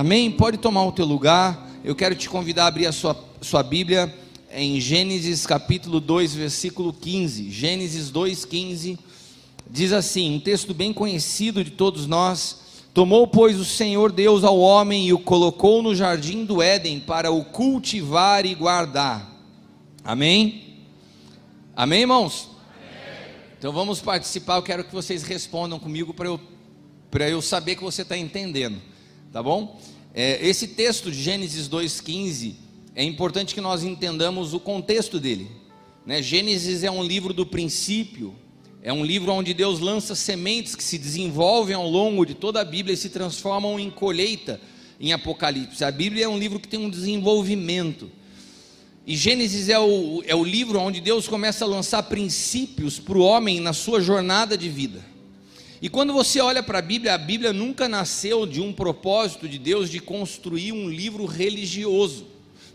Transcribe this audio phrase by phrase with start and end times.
[0.00, 0.30] Amém?
[0.30, 1.68] Pode tomar o teu lugar.
[1.84, 4.10] Eu quero te convidar a abrir a sua, sua Bíblia
[4.50, 7.50] em Gênesis capítulo 2, versículo 15.
[7.50, 8.98] Gênesis 2, 15.
[9.68, 12.62] Diz assim: um texto bem conhecido de todos nós.
[12.94, 17.30] Tomou, pois, o Senhor Deus ao homem e o colocou no jardim do Éden para
[17.30, 19.30] o cultivar e guardar.
[20.02, 20.78] Amém?
[21.76, 22.48] Amém, irmãos?
[22.48, 23.34] Amém.
[23.58, 24.56] Então vamos participar.
[24.56, 26.40] Eu quero que vocês respondam comigo para eu,
[27.28, 28.80] eu saber que você está entendendo.
[29.32, 29.80] Tá bom?
[30.12, 32.54] É, esse texto de Gênesis 2,15
[32.96, 35.48] é importante que nós entendamos o contexto dele.
[36.04, 36.20] Né?
[36.20, 38.34] Gênesis é um livro do princípio,
[38.82, 42.64] é um livro onde Deus lança sementes que se desenvolvem ao longo de toda a
[42.64, 44.60] Bíblia e se transformam em colheita
[44.98, 45.84] em Apocalipse.
[45.84, 48.10] A Bíblia é um livro que tem um desenvolvimento.
[49.06, 53.22] E Gênesis é o, é o livro onde Deus começa a lançar princípios para o
[53.22, 55.04] homem na sua jornada de vida.
[55.82, 59.58] E quando você olha para a Bíblia, a Bíblia nunca nasceu de um propósito de
[59.58, 62.26] Deus de construir um livro religioso.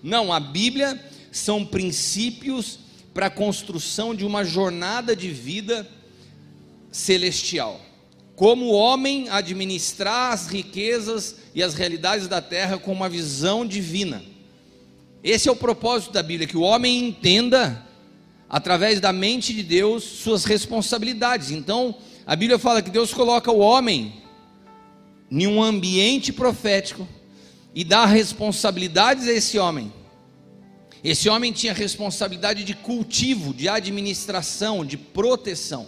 [0.02, 0.99] Não, a Bíblia
[1.32, 2.79] são princípios
[3.13, 5.88] para a construção de uma jornada de vida
[6.91, 7.79] celestial.
[8.35, 14.24] Como o homem administrar as riquezas e as realidades da terra com uma visão divina.
[15.24, 17.85] Esse é o propósito da Bíblia, que o homem entenda,
[18.49, 21.51] através da mente de Deus, suas responsabilidades.
[21.51, 21.96] Então,
[22.27, 24.23] a Bíblia fala que Deus coloca o homem
[25.29, 27.07] em um ambiente profético
[27.73, 29.93] e dá responsabilidades a esse homem.
[31.04, 35.85] Esse homem tinha responsabilidade de cultivo, de administração, de proteção.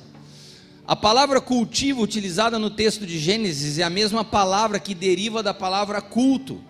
[0.85, 5.55] A palavra cultivo utilizada no texto de Gênesis é a mesma palavra que deriva da
[5.55, 6.61] palavra culto.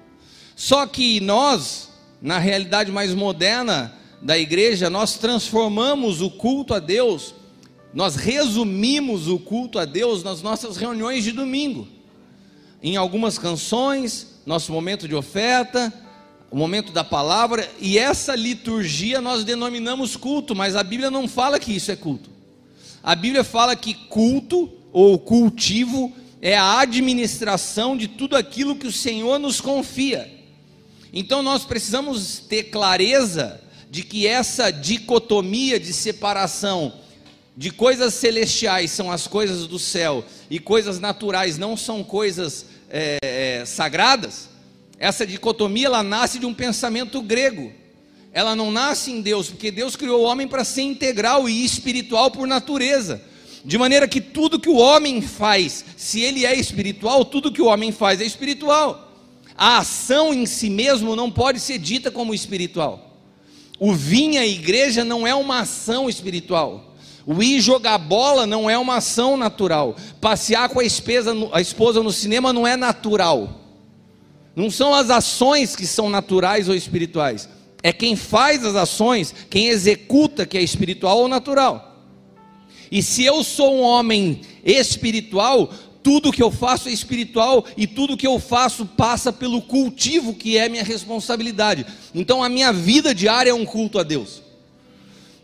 [0.55, 1.89] Só que nós,
[2.21, 7.35] na realidade mais moderna da igreja, nós transformamos o culto a Deus
[7.93, 11.87] nós resumimos o culto a Deus nas nossas reuniões de domingo.
[12.81, 15.91] Em algumas canções, nosso momento de oferta,
[16.49, 21.59] o momento da palavra, e essa liturgia nós denominamos culto, mas a Bíblia não fala
[21.59, 22.29] que isso é culto.
[23.03, 28.91] A Bíblia fala que culto ou cultivo é a administração de tudo aquilo que o
[28.91, 30.31] Senhor nos confia.
[31.11, 36.93] Então nós precisamos ter clareza de que essa dicotomia de separação
[37.57, 43.17] de coisas celestiais são as coisas do céu e coisas naturais não são coisas é,
[43.23, 44.47] é, sagradas,
[44.99, 47.71] essa dicotomia ela nasce de um pensamento grego.
[48.31, 52.29] Ela não nasce em Deus, porque Deus criou o homem para ser integral e espiritual
[52.29, 53.23] por natureza.
[53.65, 57.65] De maneira que tudo que o homem faz, se ele é espiritual, tudo que o
[57.65, 59.11] homem faz é espiritual.
[59.57, 63.17] A ação em si mesmo não pode ser dita como espiritual.
[63.79, 66.86] O vinha igreja não é uma ação espiritual.
[67.29, 69.97] O ir jogar bola não é uma ação natural.
[70.21, 73.65] Passear com a esposa, a esposa no cinema não é natural.
[74.55, 77.49] Não são as ações que são naturais ou espirituais.
[77.83, 81.97] É quem faz as ações, quem executa que é espiritual ou natural.
[82.89, 85.69] E se eu sou um homem espiritual,
[86.01, 90.57] tudo que eu faço é espiritual e tudo que eu faço passa pelo cultivo que
[90.57, 91.85] é minha responsabilidade.
[92.15, 94.46] Então a minha vida diária é um culto a Deus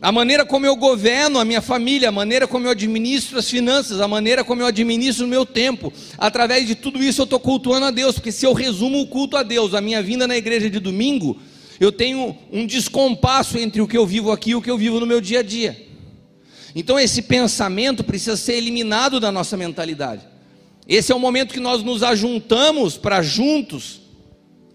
[0.04, 4.02] a maneira como eu governo a minha família, a maneira como eu administro as finanças,
[4.02, 7.86] a maneira como eu administro o meu tempo, através de tudo isso eu estou cultuando
[7.86, 10.70] a Deus, porque se eu resumo o culto a Deus, a minha vinda na igreja
[10.70, 11.40] de domingo,
[11.80, 15.00] eu tenho um descompasso entre o que eu vivo aqui e o que eu vivo
[15.00, 15.88] no meu dia a dia.
[16.76, 20.24] Então esse pensamento precisa ser eliminado da nossa mentalidade.
[20.86, 24.02] Esse é o momento que nós nos ajuntamos para juntos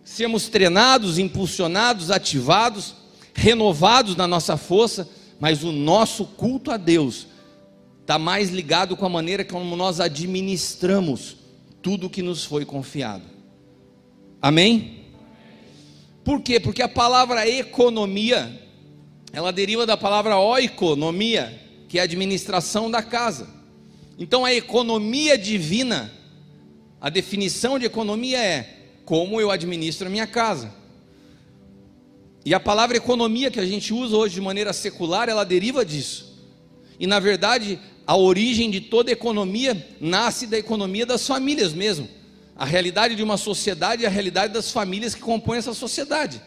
[0.03, 2.94] sermos treinados, impulsionados, ativados,
[3.34, 5.06] renovados na nossa força
[5.41, 7.26] mas o nosso culto a Deus
[8.00, 11.37] está mais ligado com a maneira como nós administramos
[11.82, 13.25] tudo que nos foi confiado.
[14.41, 15.04] Amém?
[16.25, 16.59] Por quê?
[16.59, 18.62] Porque a palavra economia,
[19.32, 23.49] ela deriva da palavra oikonomia, que é a administração da casa.
[24.19, 26.12] Então a economia divina,
[27.00, 30.78] a definição de economia é como eu administro a minha casa.
[32.49, 36.35] E a palavra economia que a gente usa hoje de maneira secular, ela deriva disso.
[36.99, 42.09] E na verdade, a origem de toda economia nasce da economia das famílias mesmo.
[42.56, 46.41] A realidade de uma sociedade é a realidade das famílias que compõem essa sociedade.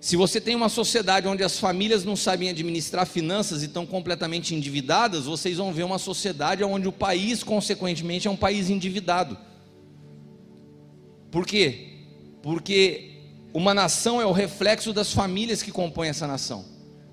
[0.00, 4.54] Se você tem uma sociedade onde as famílias não sabem administrar finanças e estão completamente
[4.54, 9.36] endividadas, vocês vão ver uma sociedade onde o país, consequentemente, é um país endividado.
[11.30, 11.88] Por quê?
[12.40, 13.17] Porque
[13.52, 16.64] uma nação é o reflexo das famílias que compõem essa nação.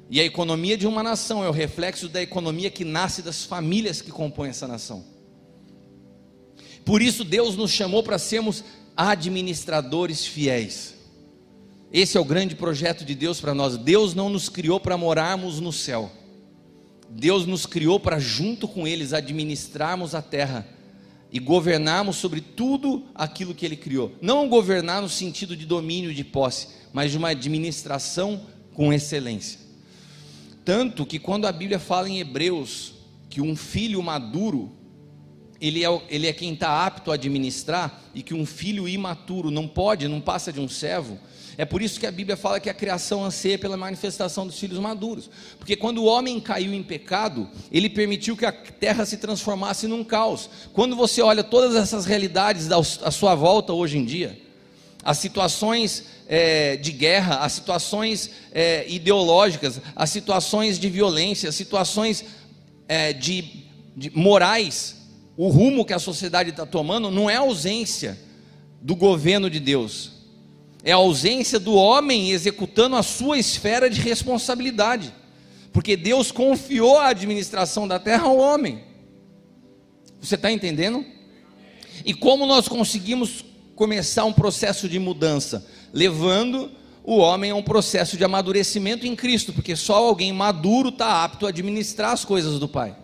[0.10, 4.02] E a economia de uma nação é o reflexo da economia que nasce das famílias
[4.02, 5.04] que compõem essa nação.
[6.84, 8.64] Por isso Deus nos chamou para sermos
[8.96, 10.94] administradores fiéis.
[11.92, 13.78] Esse é o grande projeto de Deus para nós.
[13.78, 16.12] Deus não nos criou para morarmos no céu.
[17.10, 20.68] Deus nos criou para, junto com eles, administrarmos a terra
[21.32, 24.14] e governarmos sobre tudo aquilo que Ele criou.
[24.22, 28.42] Não governar no sentido de domínio de posse, mas de uma administração
[28.74, 29.60] com excelência.
[30.64, 32.94] Tanto que quando a Bíblia fala em Hebreus
[33.30, 34.72] que um filho maduro,
[35.60, 39.68] ele é, ele é quem está apto a administrar, e que um filho imaturo não
[39.68, 41.20] pode, não passa de um servo,
[41.58, 44.80] é por isso que a Bíblia fala que a criação anseia pela manifestação dos filhos
[44.80, 45.30] maduros.
[45.58, 50.04] Porque quando o homem caiu em pecado, ele permitiu que a terra se transformasse num
[50.04, 50.50] caos.
[50.74, 54.40] Quando você olha todas essas realidades à sua volta hoje em dia,
[55.04, 62.26] as situações é, de guerra, as situações é, ideológicas, as situações de violência, as situações
[62.88, 63.66] é, de,
[63.96, 64.96] de morais,
[65.38, 68.18] o rumo que a sociedade está tomando não é ausência
[68.82, 70.15] do governo de Deus,
[70.86, 75.12] é a ausência do homem executando a sua esfera de responsabilidade,
[75.74, 78.84] porque Deus confiou a administração da terra ao homem.
[80.22, 81.04] Você está entendendo?
[82.06, 83.44] E como nós conseguimos
[83.76, 85.66] começar um processo de mudança?
[85.92, 86.70] Levando
[87.04, 91.48] o homem a um processo de amadurecimento em Cristo, porque só alguém maduro está apto
[91.48, 92.96] a administrar as coisas do Pai.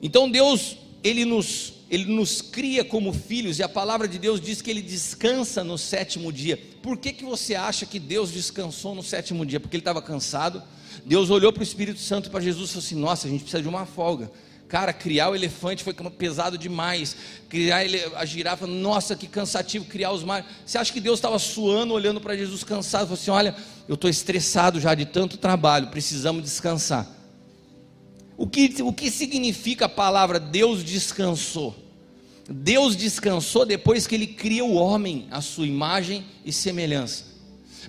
[0.00, 4.62] Então Deus, Ele nos ele nos cria como filhos e a palavra de Deus diz
[4.62, 6.58] que ele descansa no sétimo dia.
[6.82, 9.60] Por que, que você acha que Deus descansou no sétimo dia?
[9.60, 10.62] Porque ele estava cansado.
[11.04, 13.62] Deus olhou para o Espírito Santo para Jesus e falou assim: Nossa, a gente precisa
[13.62, 14.32] de uma folga.
[14.68, 17.14] Cara, criar o elefante foi pesado demais.
[17.50, 17.82] Criar
[18.16, 20.46] a girafa, nossa, que cansativo criar os mares.
[20.64, 23.02] Você acha que Deus estava suando, olhando para Jesus cansado?
[23.02, 23.54] Falou assim: Olha,
[23.86, 27.06] eu estou estressado já de tanto trabalho, precisamos descansar.
[28.34, 31.81] O que, o que significa a palavra Deus descansou?
[32.48, 37.24] Deus descansou depois que ele cria o homem à sua imagem e semelhança.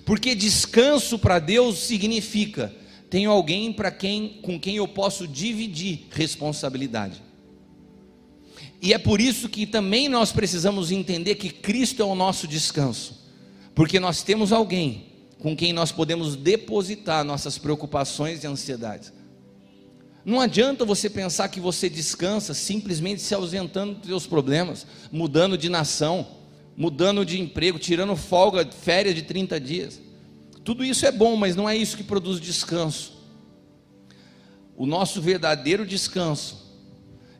[0.04, 2.74] Porque descanso para Deus significa
[3.10, 7.22] tenho alguém para quem com quem eu posso dividir responsabilidade.
[8.82, 13.24] E é por isso que também nós precisamos entender que Cristo é o nosso descanso.
[13.74, 15.06] Porque nós temos alguém
[15.38, 19.12] com quem nós podemos depositar nossas preocupações e ansiedades.
[20.24, 25.68] Não adianta você pensar que você descansa simplesmente se ausentando dos seus problemas, mudando de
[25.68, 26.26] nação,
[26.76, 30.00] mudando de emprego, tirando folga, férias de 30 dias.
[30.64, 33.12] Tudo isso é bom, mas não é isso que produz descanso.
[34.74, 36.64] O nosso verdadeiro descanso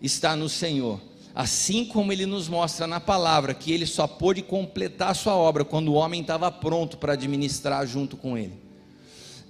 [0.00, 1.00] está no Senhor,
[1.34, 5.64] assim como ele nos mostra na palavra que ele só pôde completar a sua obra
[5.64, 8.63] quando o homem estava pronto para administrar junto com ele.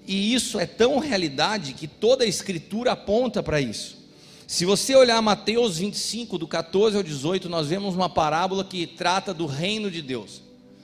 [0.07, 4.05] E isso é tão realidade que toda a Escritura aponta para isso.
[4.47, 9.33] Se você olhar Mateus 25, do 14 ao 18, nós vemos uma parábola que trata
[9.33, 10.43] do reino de Deus.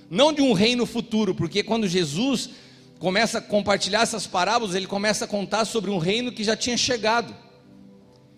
[0.09, 2.51] Não de um reino futuro, porque quando Jesus
[2.99, 6.77] começa a compartilhar essas parábolas, ele começa a contar sobre um reino que já tinha
[6.77, 7.37] chegado.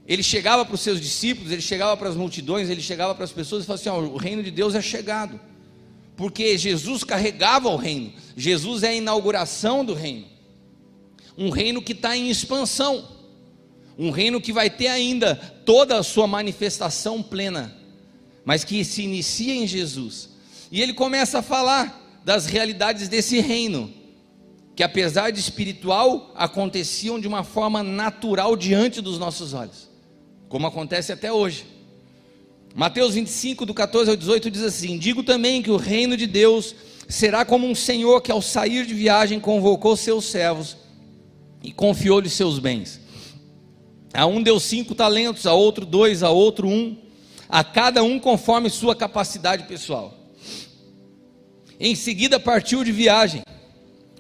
[0.04, 3.32] Ele chegava para os seus discípulos, ele chegava para as multidões, ele chegava para as
[3.32, 5.40] pessoas e falava assim: o reino de Deus é chegado.
[6.16, 10.31] Porque Jesus carregava o reino, Jesus é a inauguração do reino
[11.36, 13.08] um reino que está em expansão,
[13.98, 17.74] um reino que vai ter ainda toda a sua manifestação plena,
[18.44, 20.30] mas que se inicia em Jesus.
[20.70, 23.92] E ele começa a falar das realidades desse reino,
[24.74, 29.88] que apesar de espiritual, aconteciam de uma forma natural diante dos nossos olhos,
[30.48, 31.66] como acontece até hoje.
[32.74, 36.74] Mateus 25, do 14 ao 18, diz assim: Digo também que o reino de Deus
[37.06, 40.76] será como um senhor que, ao sair de viagem, convocou seus servos
[41.62, 43.00] e confiou-lhe seus bens.
[44.12, 46.96] A um deu cinco talentos, a outro dois, a outro um,
[47.48, 50.14] a cada um conforme sua capacidade pessoal.
[51.78, 53.42] Em seguida partiu de viagem.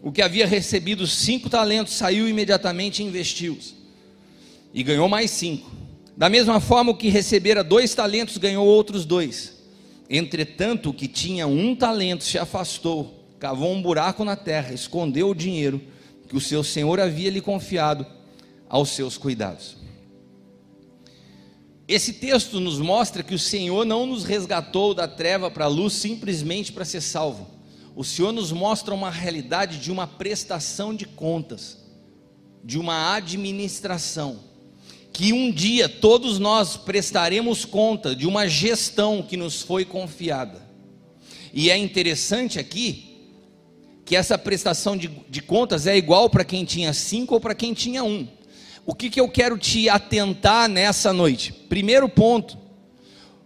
[0.02, 3.74] O que havia recebido cinco talentos saiu imediatamente e investiu-os.
[4.74, 5.70] E ganhou mais cinco.
[6.16, 9.62] Da mesma forma, o que recebera dois talentos ganhou outros dois.
[10.10, 15.34] Entretanto, o que tinha um talento se afastou, cavou um buraco na terra, escondeu o
[15.34, 15.80] dinheiro
[16.32, 18.06] que o seu senhor havia lhe confiado
[18.66, 19.76] aos seus cuidados.
[21.86, 25.92] Esse texto nos mostra que o Senhor não nos resgatou da treva para a luz
[25.92, 27.50] simplesmente para ser salvo.
[27.94, 31.84] O Senhor nos mostra uma realidade de uma prestação de contas,
[32.64, 34.40] de uma administração,
[35.12, 40.66] que um dia todos nós prestaremos conta de uma gestão que nos foi confiada.
[41.52, 43.11] E é interessante aqui
[44.12, 47.72] que essa prestação de, de contas é igual para quem tinha cinco ou para quem
[47.72, 48.28] tinha um.
[48.84, 51.50] O que, que eu quero te atentar nessa noite?
[51.50, 52.58] Primeiro ponto,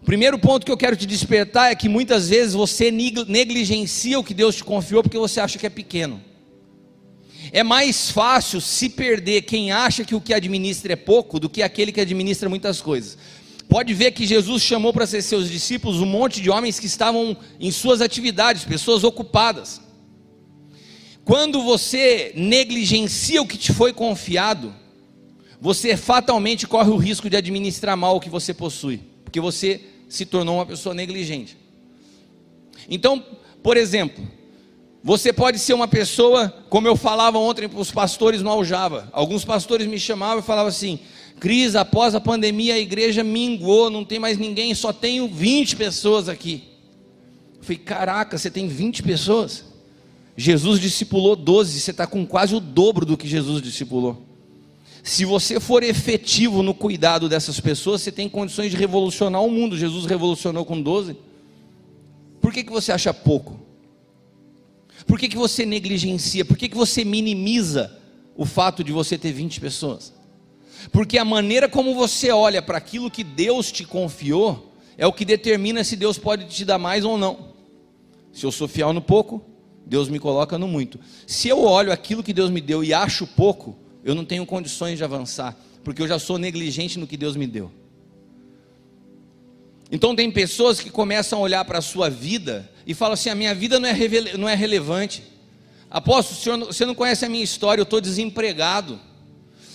[0.05, 4.35] Primeiro ponto que eu quero te despertar é que muitas vezes você negligencia o que
[4.35, 6.21] Deus te confiou porque você acha que é pequeno.
[7.53, 11.63] É mais fácil se perder quem acha que o que administra é pouco do que
[11.63, 13.17] aquele que administra muitas coisas.
[13.69, 17.37] Pode ver que Jesus chamou para ser seus discípulos um monte de homens que estavam
[17.61, 19.86] em suas atividades, pessoas ocupadas.
[21.27, 24.73] Quando você negligencia o que te foi confiado,
[25.61, 30.25] você fatalmente corre o risco de administrar mal o que você possui, porque você se
[30.25, 31.57] tornou uma pessoa negligente.
[32.89, 33.21] Então,
[33.61, 34.25] por exemplo,
[35.03, 39.09] você pode ser uma pessoa, como eu falava ontem para os pastores no Aljava.
[39.13, 41.01] Alguns pastores me chamavam e falavam assim:
[41.41, 46.29] Cris, após a pandemia a igreja minguou, não tem mais ninguém, só tenho 20 pessoas
[46.29, 46.63] aqui.
[47.57, 49.76] Eu falei: caraca, você tem 20 pessoas?
[50.37, 54.23] Jesus discipulou 12, você está com quase o dobro do que Jesus discipulou.
[55.03, 59.79] Se você for efetivo no cuidado dessas pessoas, você tem condições de revolucionar o mundo.
[59.79, 61.17] Jesus revolucionou com 12.
[62.41, 63.59] Por que, que você acha pouco?
[65.07, 66.45] Por que, que você negligencia?
[66.45, 67.97] Por que, que você minimiza
[68.37, 70.13] o fato de você ter 20 pessoas?
[70.91, 75.25] Porque a maneira como você olha para aquilo que Deus te confiou é o que
[75.25, 77.55] determina se Deus pode te dar mais ou não.
[78.33, 79.56] Se eu sou fiel no pouco,
[79.87, 80.99] Deus me coloca no muito.
[81.27, 84.99] Se eu olho aquilo que Deus me deu e acho pouco, eu não tenho condições
[84.99, 87.71] de avançar, porque eu já sou negligente no que Deus me deu.
[89.91, 93.35] Então tem pessoas que começam a olhar para a sua vida e falam assim: a
[93.37, 93.97] minha vida não é,
[94.37, 95.23] não é relevante.
[95.89, 99.01] Apóstolo, senhor, você não conhece a minha história, eu estou desempregado.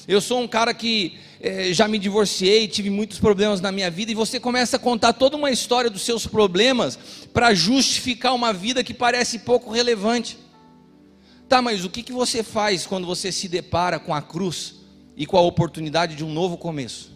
[0.07, 4.11] Eu sou um cara que é, já me divorciei, tive muitos problemas na minha vida,
[4.11, 6.97] e você começa a contar toda uma história dos seus problemas
[7.33, 10.37] para justificar uma vida que parece pouco relevante.
[11.47, 14.75] Tá, mas o que, que você faz quando você se depara com a cruz
[15.17, 17.11] e com a oportunidade de um novo começo?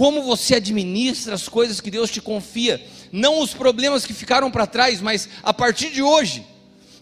[0.00, 2.82] como você administra as coisas que Deus te confia,
[3.12, 6.42] não os problemas que ficaram para trás, mas a partir de hoje,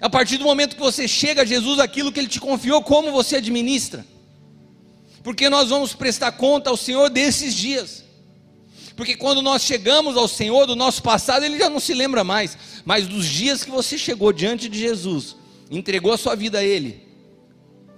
[0.01, 3.13] a partir do momento que você chega a Jesus, aquilo que Ele te confiou, como
[3.13, 4.05] você administra,
[5.29, 8.03] porque nós vamos prestar conta ao Senhor desses dias.
[8.97, 12.57] Porque quando nós chegamos ao Senhor do nosso passado, Ele já não se lembra mais,
[12.83, 15.37] mas dos dias que você chegou diante de Jesus,
[15.71, 17.07] entregou a sua vida a Ele,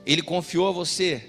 [0.05, 1.23] Ele confiou a você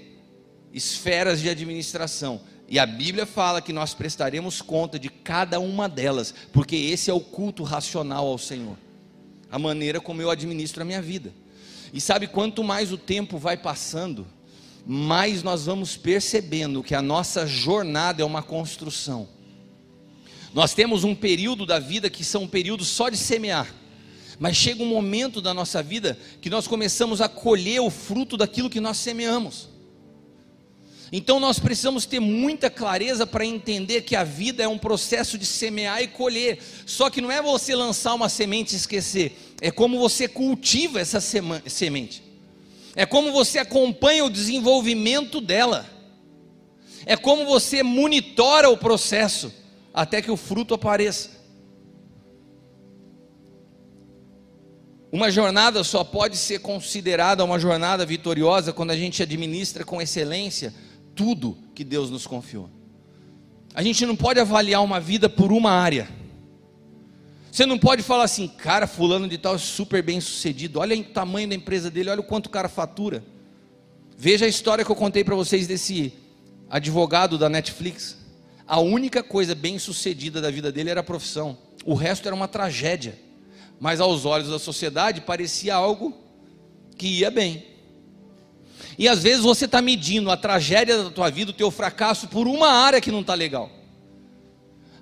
[0.72, 6.34] esferas de administração e a Bíblia fala que nós prestaremos conta de cada uma delas,
[6.52, 8.76] porque esse é o culto racional ao Senhor.
[9.48, 11.32] A maneira como eu administro a minha vida.
[11.92, 14.26] E sabe, quanto mais o tempo vai passando,
[14.84, 19.28] mais nós vamos percebendo que a nossa jornada é uma construção.
[20.52, 23.72] Nós temos um período da vida que são períodos só de semear.
[24.38, 28.68] Mas chega um momento da nossa vida que nós começamos a colher o fruto daquilo
[28.68, 29.68] que nós semeamos.
[31.12, 35.44] Então nós precisamos ter muita clareza para entender que a vida é um processo de
[35.44, 36.58] semear e colher.
[36.86, 41.20] Só que não é você lançar uma semente e esquecer, é como você cultiva essa
[41.20, 42.21] semente.
[42.94, 45.86] É como você acompanha o desenvolvimento dela.
[47.06, 49.52] É como você monitora o processo
[49.92, 51.42] até que o fruto apareça.
[55.10, 60.72] Uma jornada só pode ser considerada uma jornada vitoriosa quando a gente administra com excelência
[61.14, 62.70] tudo que Deus nos confiou.
[63.74, 66.08] A gente não pode avaliar uma vida por uma área.
[67.52, 70.80] Você não pode falar assim, cara, fulano de tal é super bem sucedido.
[70.80, 73.22] Olha o tamanho da empresa dele, olha o quanto o cara fatura.
[74.16, 76.14] Veja a história que eu contei para vocês desse
[76.70, 78.16] advogado da Netflix.
[78.66, 81.58] A única coisa bem sucedida da vida dele era a profissão.
[81.84, 83.18] O resto era uma tragédia.
[83.78, 86.16] Mas aos olhos da sociedade parecia algo
[86.96, 87.66] que ia bem.
[88.96, 92.48] E às vezes você está medindo a tragédia da tua vida, o teu fracasso, por
[92.48, 93.70] uma área que não está legal.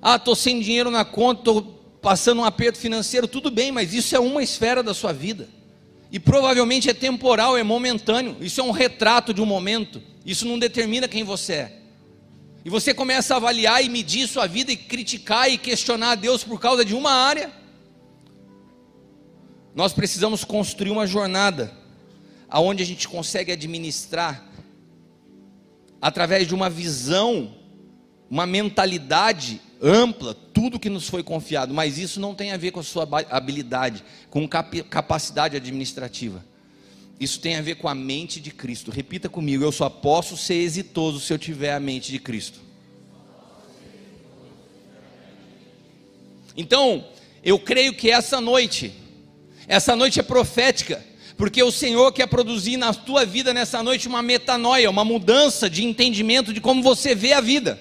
[0.03, 4.15] Ah, estou sem dinheiro na conta, estou passando um aperto financeiro, tudo bem, mas isso
[4.17, 5.49] é uma esfera da sua vida.
[6.11, 8.37] E provavelmente é temporal, é momentâneo.
[8.41, 10.03] Isso é um retrato de um momento.
[10.25, 11.77] Isso não determina quem você é.
[12.65, 16.43] E você começa a avaliar e medir sua vida e criticar e questionar a Deus
[16.43, 17.51] por causa de uma área.
[19.75, 21.73] Nós precisamos construir uma jornada
[22.49, 24.45] aonde a gente consegue administrar
[26.03, 27.55] através de uma visão,
[28.31, 32.79] uma mentalidade ampla, tudo que nos foi confiado, mas isso não tem a ver com
[32.81, 36.45] a sua habilidade, com capacidade administrativa.
[37.19, 38.91] Isso tem a ver com a mente de Cristo.
[38.91, 42.61] Repita comigo: eu só posso ser exitoso se eu tiver a mente de Cristo.
[46.57, 47.05] Então,
[47.43, 48.93] eu creio que essa noite,
[49.67, 51.05] essa noite é profética
[51.41, 55.83] porque o Senhor quer produzir na tua vida nessa noite uma metanoia, uma mudança de
[55.83, 57.81] entendimento de como você vê a vida.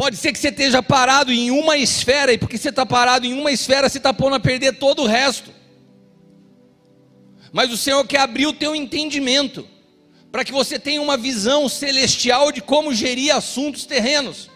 [0.00, 3.34] Pode ser que você esteja parado em uma esfera, e porque você está parado em
[3.34, 5.50] uma esfera, você está pondo a perder todo o resto.
[7.52, 9.68] Mas o Senhor quer abrir o teu entendimento,
[10.32, 14.48] para que você tenha uma visão celestial de como gerir assuntos terrenos.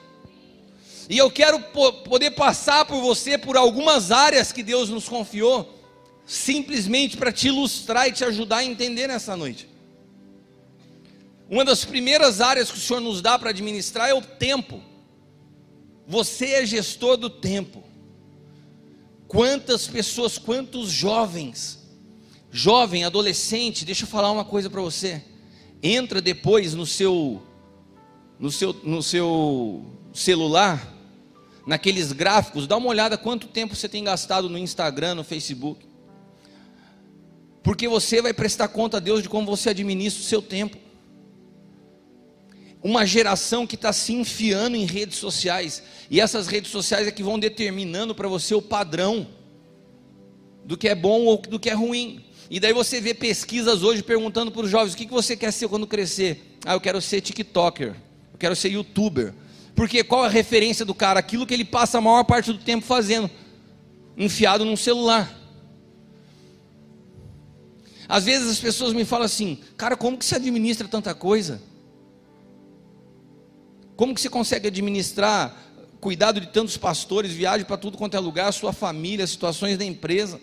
[1.10, 5.78] E eu quero poder passar por você por algumas áreas que Deus nos confiou,
[6.24, 9.68] simplesmente para te ilustrar e te ajudar a entender nessa noite.
[11.50, 14.93] Uma das primeiras áreas que o Senhor nos dá para administrar é o tempo.
[16.06, 17.82] Você é gestor do tempo.
[19.26, 21.82] Quantas pessoas, quantos jovens,
[22.50, 25.23] jovem, adolescente, deixa eu falar uma coisa para você.
[25.82, 27.42] Entra depois no seu
[28.38, 30.92] no seu no seu celular,
[31.66, 35.87] naqueles gráficos, dá uma olhada quanto tempo você tem gastado no Instagram, no Facebook.
[37.62, 40.83] Porque você vai prestar conta a Deus de como você administra o seu tempo
[42.84, 47.22] uma geração que está se enfiando em redes sociais, e essas redes sociais é que
[47.22, 49.26] vão determinando para você o padrão
[50.66, 52.22] do que é bom ou do que é ruim.
[52.50, 55.50] E daí você vê pesquisas hoje perguntando para os jovens: o que, que você quer
[55.50, 56.58] ser quando crescer?
[56.62, 57.96] Ah, eu quero ser TikToker,
[58.34, 59.32] eu quero ser YouTuber.
[59.74, 61.18] Porque qual é a referência do cara?
[61.18, 63.30] Aquilo que ele passa a maior parte do tempo fazendo,
[64.14, 65.34] enfiado num celular.
[68.06, 71.62] Às vezes as pessoas me falam assim: cara, como que se administra tanta coisa?
[73.96, 75.56] Como que você consegue administrar,
[76.00, 80.40] cuidado de tantos pastores, viagem para tudo quanto é lugar, sua família, situações da empresa?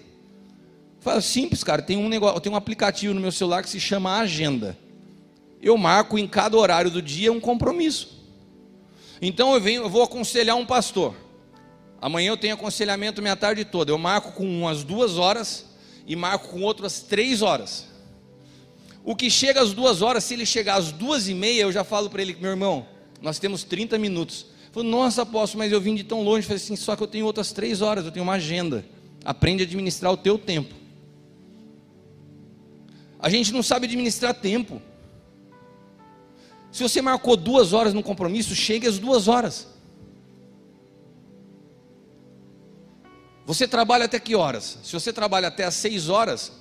[1.01, 1.81] Fala simples, cara.
[1.81, 4.77] Tem um negócio, tem um aplicativo no meu celular que se chama Agenda.
[5.62, 8.22] Eu marco em cada horário do dia um compromisso.
[9.22, 11.15] Então eu venho, eu vou aconselhar um pastor.
[12.01, 13.91] Amanhã eu tenho aconselhamento minha tarde toda.
[13.91, 15.65] Eu marco com umas duas horas
[16.08, 17.88] e marco com outras três horas.
[19.03, 21.84] O que chega às duas horas, se ele chegar às duas e meia, eu já
[21.84, 22.88] falo para ele, meu irmão,
[23.22, 24.48] nós temos 30 minutos.
[24.72, 26.48] Falei, nossa, apóstolo, mas eu vim de tão longe.
[26.48, 28.86] Falei assim, só que eu tenho outras três horas, eu tenho uma agenda.
[29.24, 30.74] Aprende a administrar o teu tempo.
[33.20, 34.81] A gente não sabe administrar tempo.
[36.72, 39.68] Se você marcou duas horas no compromisso, chegue às duas horas.
[43.46, 44.79] Você trabalha até que horas?
[44.81, 46.53] Se você trabalha até às seis horas,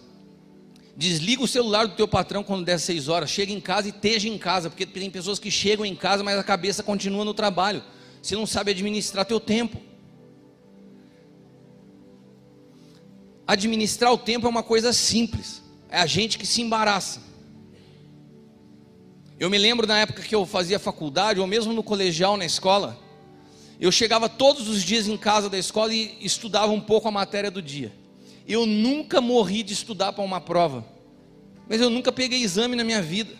[0.96, 3.30] Desliga o celular do teu patrão quando der seis horas.
[3.30, 6.38] Chega em casa e esteja em casa, porque tem pessoas que chegam em casa, mas
[6.38, 7.82] a cabeça continua no trabalho.
[8.22, 9.80] Você não sabe administrar teu tempo.
[13.46, 15.62] Administrar o tempo é uma coisa simples.
[15.88, 17.20] É a gente que se embaraça.
[19.38, 22.98] Eu me lembro na época que eu fazia faculdade, ou mesmo no colegial, na escola,
[23.80, 27.50] eu chegava todos os dias em casa da escola e estudava um pouco a matéria
[27.50, 27.90] do dia.
[28.50, 30.84] Eu nunca morri de estudar para uma prova,
[31.68, 33.32] mas eu nunca peguei exame na minha vida.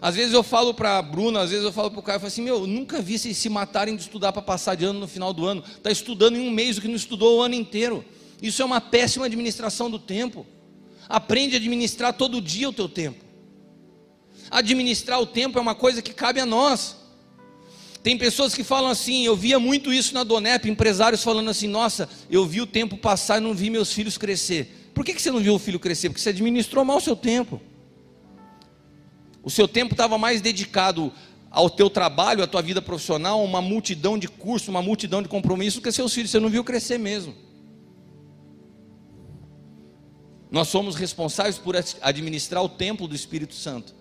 [0.00, 2.20] Às vezes eu falo para a Bruna, às vezes eu falo para o Caio, eu
[2.20, 5.00] falo assim, meu, eu nunca vi vocês se matarem de estudar para passar de ano
[5.00, 5.64] no final do ano.
[5.66, 8.04] Está estudando em um mês o que não estudou o ano inteiro.
[8.40, 10.46] Isso é uma péssima administração do tempo.
[11.08, 13.24] Aprende a administrar todo dia o teu tempo.
[14.48, 16.97] Administrar o tempo é uma coisa que cabe a nós.
[18.02, 22.08] Tem pessoas que falam assim, eu via muito isso na Donep, empresários falando assim, nossa,
[22.30, 24.90] eu vi o tempo passar e não vi meus filhos crescer.
[24.94, 26.08] Por que, que você não viu o filho crescer?
[26.08, 27.60] Porque você administrou mal o seu tempo.
[29.42, 31.12] O seu tempo estava mais dedicado
[31.50, 35.82] ao teu trabalho, à tua vida profissional, uma multidão de cursos, uma multidão de compromissos,
[35.82, 37.34] que seus filhos você não viu crescer mesmo.
[40.50, 43.94] Nós somos responsáveis por administrar o templo do Espírito Santo.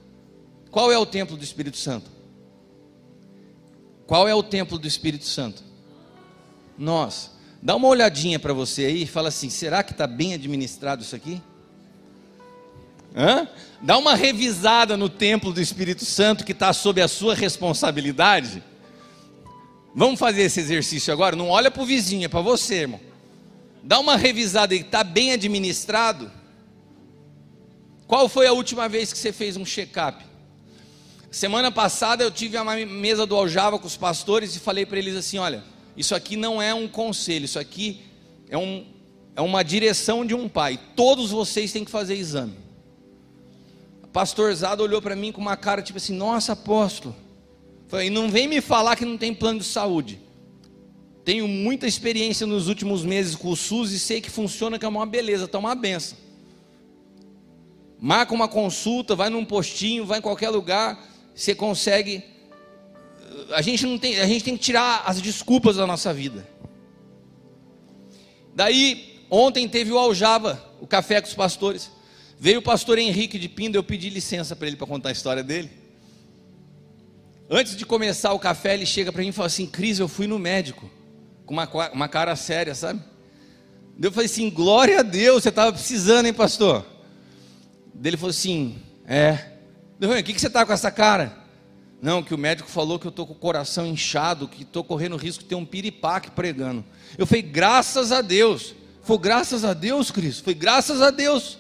[0.72, 2.17] Qual é o templo do Espírito Santo?
[4.08, 5.62] Qual é o templo do Espírito Santo?
[6.78, 7.32] Nós.
[7.62, 11.16] Dá uma olhadinha para você aí e fala assim: será que está bem administrado isso
[11.16, 11.42] aqui?
[13.14, 13.48] Hã?
[13.82, 18.64] Dá uma revisada no templo do Espírito Santo que está sob a sua responsabilidade.
[19.94, 21.36] Vamos fazer esse exercício agora?
[21.36, 23.02] Não olha para o vizinho, é para você, irmão.
[23.84, 26.32] Dá uma revisada aí, está bem administrado?
[28.06, 30.24] Qual foi a última vez que você fez um check-up?
[31.30, 35.16] Semana passada eu tive uma mesa do Aljava com os pastores e falei para eles
[35.16, 35.64] assim: olha,
[35.96, 38.02] isso aqui não é um conselho, isso aqui
[38.50, 38.86] é, um,
[39.36, 40.80] é uma direção de um pai.
[40.96, 42.54] Todos vocês têm que fazer exame.
[44.04, 47.16] O pastor Zado olhou para mim com uma cara tipo assim: nossa, apóstolo.
[47.88, 50.20] Falei, não vem me falar que não tem plano de saúde.
[51.24, 54.88] Tenho muita experiência nos últimos meses com o SUS e sei que funciona, que é
[54.88, 56.18] uma beleza, está uma benção.
[58.00, 61.02] Marca uma consulta, vai num postinho, vai em qualquer lugar
[61.38, 62.24] você consegue.
[63.52, 66.46] A gente não tem, a gente tem que tirar as desculpas da nossa vida.
[68.56, 71.92] Daí, ontem teve o Aljava, o café com os pastores.
[72.40, 75.44] Veio o pastor Henrique de Pinda, eu pedi licença para ele para contar a história
[75.44, 75.70] dele.
[77.48, 80.26] Antes de começar o café, ele chega para mim e fala assim: Cris, eu fui
[80.26, 80.90] no médico.
[81.46, 83.00] Com uma, uma cara séria, sabe?
[84.02, 86.84] Eu falei assim: glória a Deus, você estava precisando, hein, pastor?
[88.04, 89.57] Ele falou assim: é.
[90.00, 91.38] Falei, o que, que você está com essa cara?
[92.02, 95.16] Não, que o médico falou que eu estou com o coração inchado, que estou correndo
[95.18, 96.86] risco de ter um piripaque pregando.
[97.18, 98.76] Eu falei, graças a Deus.
[99.02, 100.44] Foi graças a Deus, Cristo.
[100.44, 101.58] Foi graças a Deus.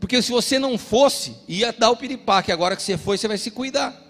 [0.00, 2.50] Porque se você não fosse, ia dar o piripaque.
[2.50, 4.00] Agora que você foi, você vai se cuidar.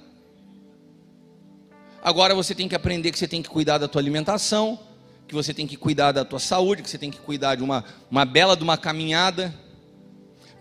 [2.02, 4.80] Agora você tem que aprender que você tem que cuidar da tua alimentação,
[5.28, 7.84] que você tem que cuidar da tua saúde, que você tem que cuidar de uma,
[8.10, 9.54] uma bela de uma caminhada.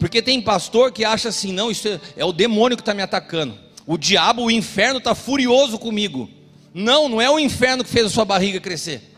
[0.01, 3.03] Porque tem pastor que acha assim, não, isso é, é o demônio que está me
[3.03, 3.55] atacando.
[3.85, 6.27] O diabo, o inferno está furioso comigo.
[6.73, 9.13] Não, não é o inferno que fez a sua barriga crescer.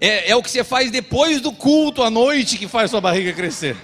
[0.00, 3.00] É, é o que você faz depois do culto à noite que faz a sua
[3.00, 3.76] barriga crescer.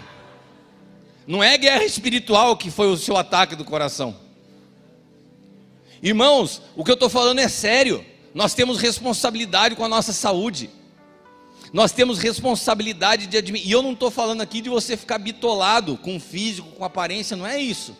[1.24, 4.16] Não é guerra espiritual que foi o seu ataque do coração.
[6.02, 8.04] Irmãos, o que eu estou falando é sério.
[8.34, 10.70] Nós temos responsabilidade com a nossa saúde.
[11.72, 13.68] Nós temos responsabilidade de admitir.
[13.68, 17.46] E eu não estou falando aqui de você ficar bitolado com físico, com aparência, não
[17.46, 17.96] é isso.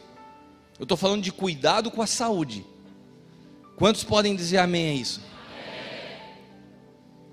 [0.78, 2.66] Eu estou falando de cuidado com a saúde.
[3.76, 5.20] Quantos podem dizer amém a isso?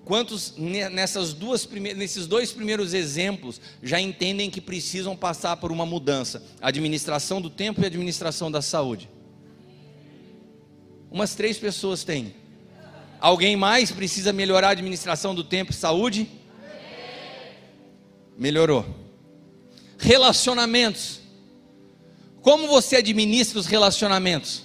[0.05, 6.43] Quantos nessas duas nesses dois primeiros exemplos já entendem que precisam passar por uma mudança?
[6.59, 9.07] Administração do tempo e administração da saúde.
[11.11, 12.33] Umas três pessoas têm.
[13.19, 16.29] Alguém mais precisa melhorar a administração do tempo e saúde?
[18.37, 18.85] Melhorou.
[19.97, 21.19] Relacionamentos.
[22.41, 24.63] Como você administra os relacionamentos?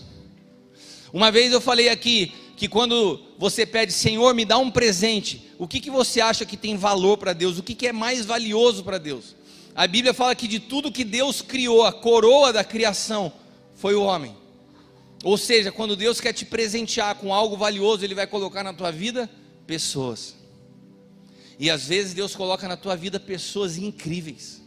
[1.13, 5.67] Uma vez eu falei aqui que quando você pede, Senhor, me dá um presente, o
[5.67, 7.59] que, que você acha que tem valor para Deus?
[7.59, 9.35] O que, que é mais valioso para Deus?
[9.75, 13.33] A Bíblia fala que de tudo que Deus criou, a coroa da criação
[13.75, 14.37] foi o homem.
[15.25, 18.93] Ou seja, quando Deus quer te presentear com algo valioso, Ele vai colocar na tua
[18.93, 19.29] vida
[19.67, 20.37] pessoas.
[21.59, 24.63] E às vezes Deus coloca na tua vida pessoas incríveis,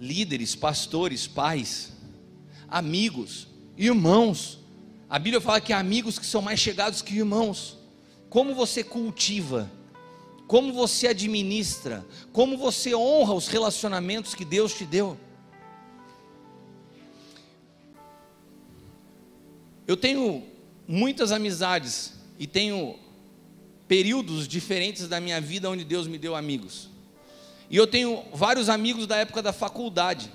[0.00, 1.92] líderes, pastores, pais,
[2.68, 4.60] amigos, irmãos.
[5.10, 7.76] A Bíblia fala que há amigos que são mais chegados que irmãos.
[8.30, 9.68] Como você cultiva,
[10.46, 15.18] como você administra, como você honra os relacionamentos que Deus te deu.
[19.86, 20.42] Eu tenho
[20.88, 22.98] muitas amizades e tenho
[23.86, 26.88] períodos diferentes da minha vida onde Deus me deu amigos.
[27.70, 30.30] E eu tenho vários amigos da época da faculdade,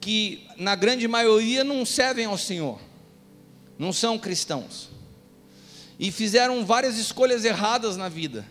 [0.00, 2.80] que na grande maioria não servem ao Senhor,
[3.78, 4.88] não são cristãos,
[5.98, 8.46] e fizeram várias escolhas erradas na vida.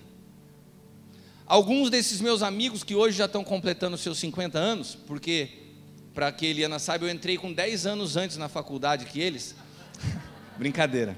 [1.45, 5.49] Alguns desses meus amigos que hoje já estão completando seus 50 anos, porque,
[6.13, 9.55] para que Eliana saiba, eu entrei com 10 anos antes na faculdade que eles,
[10.59, 11.17] Brincadeira.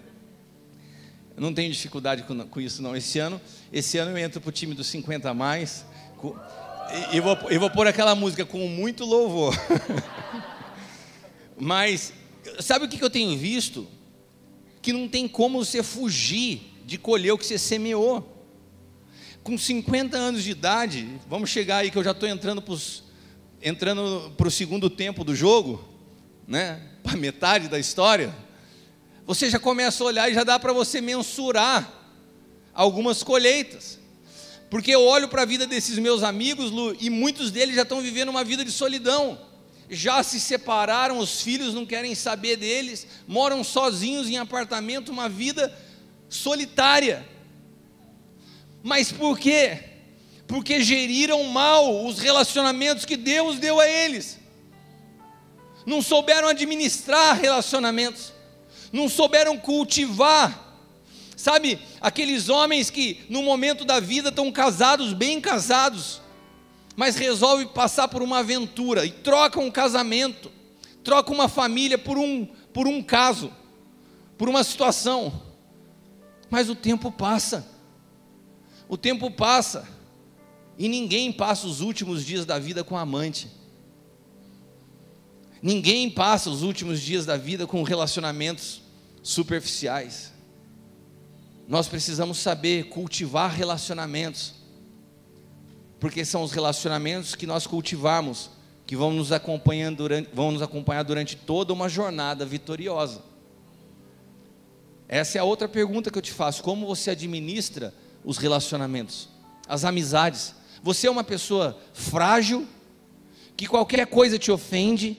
[1.35, 2.95] Eu não tenho dificuldade com, com, isso não.
[2.95, 3.41] Esse ano,
[3.73, 5.83] esse ano eu entro para o time dos 50 a mais.
[6.17, 6.35] Com,
[7.11, 9.55] e, e, vou, e vou pôr aquela música com muito louvor.
[11.59, 12.13] Mas,
[12.59, 13.87] sabe o que, que eu tenho visto?
[14.79, 18.45] Que não tem como você fugir de colher o que você semeou.
[19.41, 22.75] Com 50 anos de idade, vamos chegar aí que eu já estou entrando para
[23.63, 25.83] entrando o segundo tempo do jogo,
[26.47, 26.79] né?
[27.01, 28.31] Para metade da história
[29.33, 31.89] você já começa a olhar e já dá para você mensurar
[32.73, 33.97] algumas colheitas.
[34.69, 38.01] Porque eu olho para a vida desses meus amigos, Lu, e muitos deles já estão
[38.01, 39.39] vivendo uma vida de solidão.
[39.89, 45.73] Já se separaram, os filhos não querem saber deles, moram sozinhos em apartamento, uma vida
[46.27, 47.25] solitária.
[48.83, 49.79] Mas por quê?
[50.45, 54.37] Porque geriram mal os relacionamentos que Deus deu a eles.
[55.85, 58.33] Não souberam administrar relacionamentos
[58.91, 60.69] não souberam cultivar.
[61.35, 66.21] Sabe, aqueles homens que no momento da vida estão casados, bem casados,
[66.95, 70.51] mas resolvem passar por uma aventura e trocam um casamento,
[71.03, 73.51] trocam uma família por um, por um caso,
[74.37, 75.41] por uma situação.
[76.49, 77.67] Mas o tempo passa,
[78.87, 79.87] o tempo passa,
[80.77, 83.47] e ninguém passa os últimos dias da vida com amante.
[85.61, 88.80] Ninguém passa os últimos dias da vida com relacionamentos
[89.21, 90.31] superficiais.
[91.67, 94.55] Nós precisamos saber cultivar relacionamentos,
[95.99, 98.49] porque são os relacionamentos que nós cultivamos
[98.85, 103.21] que vão nos acompanhando durante, vão nos acompanhar durante toda uma jornada vitoriosa.
[105.07, 109.29] Essa é a outra pergunta que eu te faço: como você administra os relacionamentos,
[109.67, 110.53] as amizades?
[110.83, 112.67] Você é uma pessoa frágil,
[113.55, 115.17] que qualquer coisa te ofende,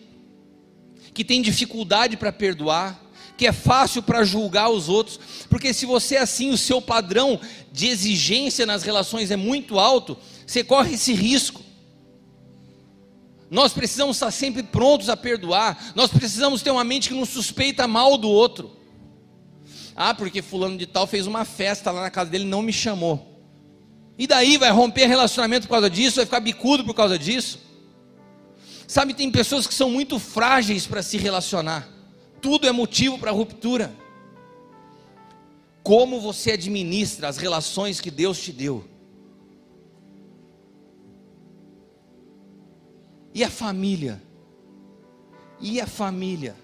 [1.15, 3.02] que tem dificuldade para perdoar,
[3.37, 5.19] que é fácil para julgar os outros,
[5.49, 7.41] porque se você é assim, o seu padrão
[7.73, 10.17] de exigência nas relações é muito alto,
[10.47, 11.61] você corre esse risco.
[13.51, 17.87] Nós precisamos estar sempre prontos a perdoar, nós precisamos ter uma mente que não suspeita
[17.87, 18.77] mal do outro.
[19.95, 23.33] Ah, porque fulano de tal fez uma festa lá na casa dele não me chamou.
[24.19, 27.59] E daí vai romper relacionamento por causa disso, vai ficar bicudo por causa disso.
[28.87, 31.89] Sabe, tem pessoas que são muito frágeis para se relacionar.
[32.43, 33.95] Tudo é motivo para ruptura.
[35.85, 38.85] Como você administra as relações que Deus te deu?
[43.33, 44.21] E a família?
[45.61, 46.57] E a família?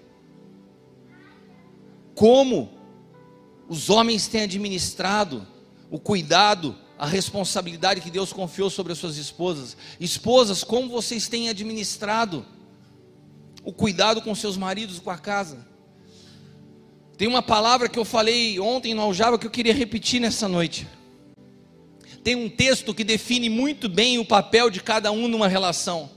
[2.13, 2.69] Como
[3.69, 5.47] os homens têm administrado
[5.89, 9.77] o cuidado, a responsabilidade que Deus confiou sobre as suas esposas?
[9.97, 12.45] Esposas, como vocês têm administrado
[13.63, 15.68] o cuidado com seus maridos, com a casa?
[17.19, 20.87] Tem uma palavra que eu falei ontem no Aljava que eu queria repetir nessa noite.
[22.23, 26.09] Tem um texto que define muito bem o papel de cada um numa relação.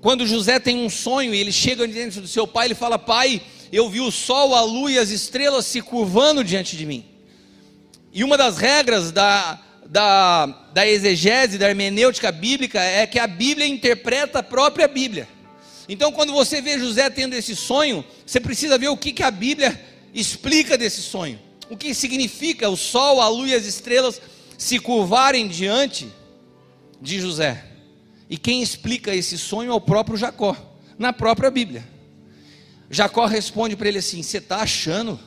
[0.00, 3.42] Quando José tem um sonho e ele chega diante do seu pai, ele fala: Pai,
[3.70, 7.04] eu vi o sol, a lua e as estrelas se curvando diante de mim.
[8.10, 13.66] E uma das regras da, da, da exegese, da hermenêutica bíblica, é que a Bíblia
[13.66, 15.28] interpreta a própria Bíblia.
[15.86, 19.30] Então, quando você vê José tendo esse sonho, você precisa ver o que, que a
[19.30, 21.38] Bíblia explica desse sonho.
[21.68, 24.20] O que significa o sol, a lua e as estrelas
[24.56, 26.08] se curvarem diante
[27.00, 27.64] de José.
[28.30, 30.56] E quem explica esse sonho é o próprio Jacó,
[30.98, 31.86] na própria Bíblia.
[32.90, 35.18] Jacó responde para ele assim: Você está achando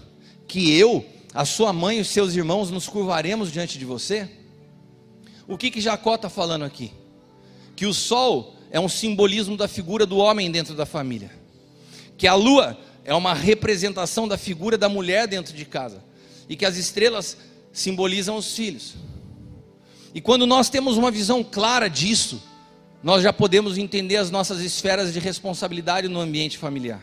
[0.48, 4.30] que eu, a sua mãe e os seus irmãos nos curvaremos diante de você?
[5.48, 6.92] O que, que Jacó está falando aqui?
[7.76, 11.32] Que o sol é um simbolismo da figura do homem dentro da família,
[12.18, 16.04] que a lua é uma representação da figura da mulher dentro de casa,
[16.50, 17.38] e que as estrelas
[17.72, 18.96] simbolizam os filhos.
[20.14, 22.44] E quando nós temos uma visão clara disso,
[23.02, 27.02] nós já podemos entender as nossas esferas de responsabilidade no ambiente familiar.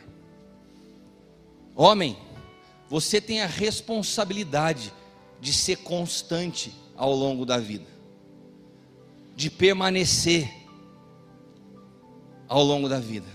[1.75, 2.19] Homem,
[2.91, 4.93] você tem a responsabilidade
[5.41, 7.87] de ser constante ao longo da vida,
[9.35, 10.53] de permanecer
[12.47, 13.29] ao longo da vida.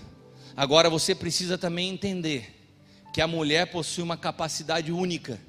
[0.56, 2.59] Agora você precisa também entender
[3.12, 5.40] que a mulher possui uma capacidade única,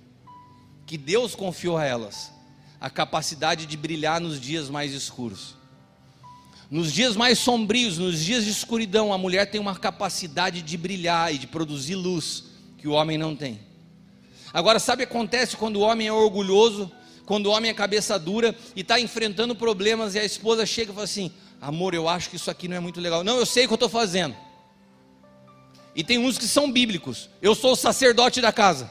[0.86, 2.32] que Deus confiou a elas,
[2.80, 5.56] a capacidade de brilhar nos dias mais escuros.
[6.70, 11.34] Nos dias mais sombrios, nos dias de escuridão, a mulher tem uma capacidade de brilhar
[11.34, 12.46] e de produzir luz
[12.78, 13.60] que o homem não tem.
[14.54, 16.92] Agora, sabe o que acontece quando o homem é orgulhoso,
[17.26, 20.94] quando o homem é cabeça dura e está enfrentando problemas e a esposa chega e
[20.94, 23.24] fala assim: Amor, eu acho que isso aqui não é muito legal.
[23.24, 24.36] Não, eu sei o que eu estou fazendo.
[25.96, 27.30] E tem uns que são bíblicos.
[27.42, 28.90] Eu sou o sacerdote da casa.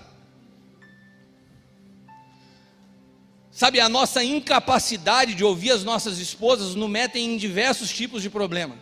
[3.51, 8.31] Sabe, a nossa incapacidade de ouvir as nossas esposas nos metem em diversos tipos de
[8.31, 8.77] problema.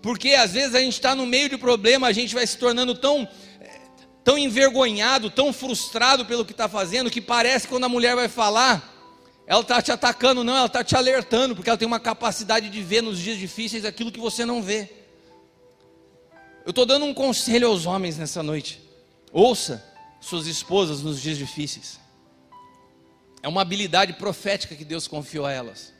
[0.00, 2.94] Porque às vezes a gente está no meio de problema, a gente vai se tornando
[2.94, 3.28] tão,
[4.24, 8.28] tão envergonhado, tão frustrado pelo que está fazendo, que parece que quando a mulher vai
[8.28, 8.90] falar,
[9.46, 12.82] ela está te atacando, não, ela está te alertando, porque ela tem uma capacidade de
[12.82, 15.01] ver nos dias difíceis aquilo que você não vê.
[16.64, 18.80] Eu estou dando um conselho aos homens nessa noite.
[19.32, 19.84] Ouça
[20.20, 21.98] suas esposas nos dias difíceis.
[23.42, 25.92] É uma habilidade profética que Deus confiou a elas.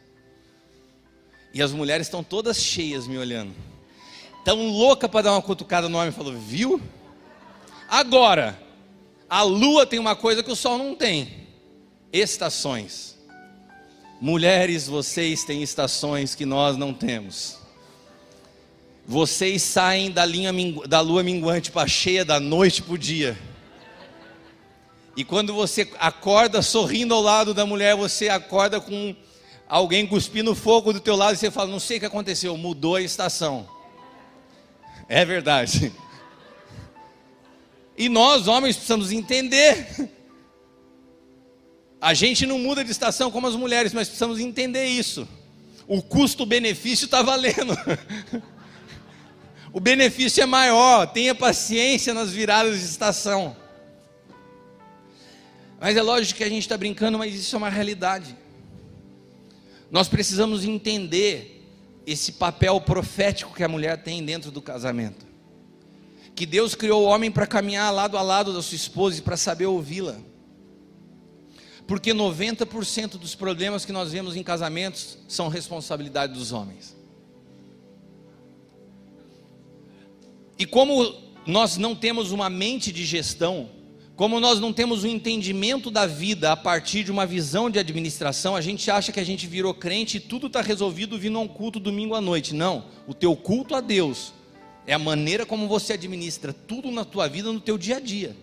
[1.52, 3.54] E as mulheres estão todas cheias me olhando.
[4.44, 6.80] Tão louca para dar uma cutucada no homem falou: "Viu?
[7.88, 8.58] Agora,
[9.28, 11.48] a lua tem uma coisa que o sol não tem:
[12.12, 13.18] estações.
[14.20, 17.61] Mulheres, vocês têm estações que nós não temos.
[19.06, 20.52] Vocês saem da, linha,
[20.86, 23.36] da lua minguante para cheia da noite para o dia.
[25.16, 29.14] E quando você acorda sorrindo ao lado da mulher, você acorda com
[29.68, 32.96] alguém cuspindo fogo do teu lado e você fala: Não sei o que aconteceu, mudou
[32.96, 33.68] a estação.
[35.08, 35.92] É verdade.
[37.98, 40.10] E nós, homens, precisamos entender.
[42.00, 45.28] A gente não muda de estação como as mulheres, mas precisamos entender isso.
[45.86, 47.76] O custo-benefício está valendo.
[49.72, 53.56] o benefício é maior, tenha paciência nas viradas de estação.
[55.80, 58.36] Mas é lógico que a gente está brincando, mas isso é uma realidade.
[59.90, 61.66] Nós precisamos entender
[62.06, 65.26] esse papel profético que a mulher tem dentro do casamento.
[66.34, 69.36] Que Deus criou o homem para caminhar lado a lado da sua esposa e para
[69.36, 70.16] saber ouvi-la.
[71.86, 76.96] Porque 90% dos problemas que nós vemos em casamentos são responsabilidade dos homens.
[80.62, 81.12] E como
[81.44, 83.68] nós não temos uma mente de gestão,
[84.14, 88.54] como nós não temos um entendimento da vida a partir de uma visão de administração,
[88.54, 91.48] a gente acha que a gente virou crente e tudo está resolvido vindo a um
[91.48, 92.54] culto domingo à noite.
[92.54, 94.32] Não, o teu culto a Deus
[94.86, 98.36] é a maneira como você administra tudo na tua vida, no teu dia a dia,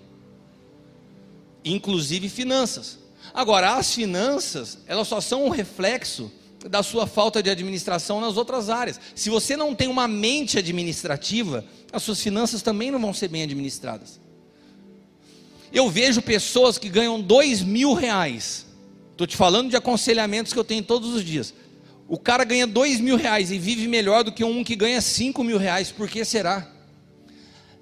[1.63, 2.99] inclusive finanças.
[3.33, 6.29] Agora, as finanças, elas só são um reflexo
[6.67, 8.99] da sua falta de administração nas outras áreas.
[9.15, 13.43] Se você não tem uma mente administrativa, as suas finanças também não vão ser bem
[13.43, 14.19] administradas.
[15.71, 18.65] Eu vejo pessoas que ganham dois mil reais.
[19.11, 21.53] Estou te falando de aconselhamentos que eu tenho todos os dias.
[22.07, 25.43] O cara ganha dois mil reais e vive melhor do que um que ganha cinco
[25.43, 25.91] mil reais.
[25.91, 26.67] Por que será?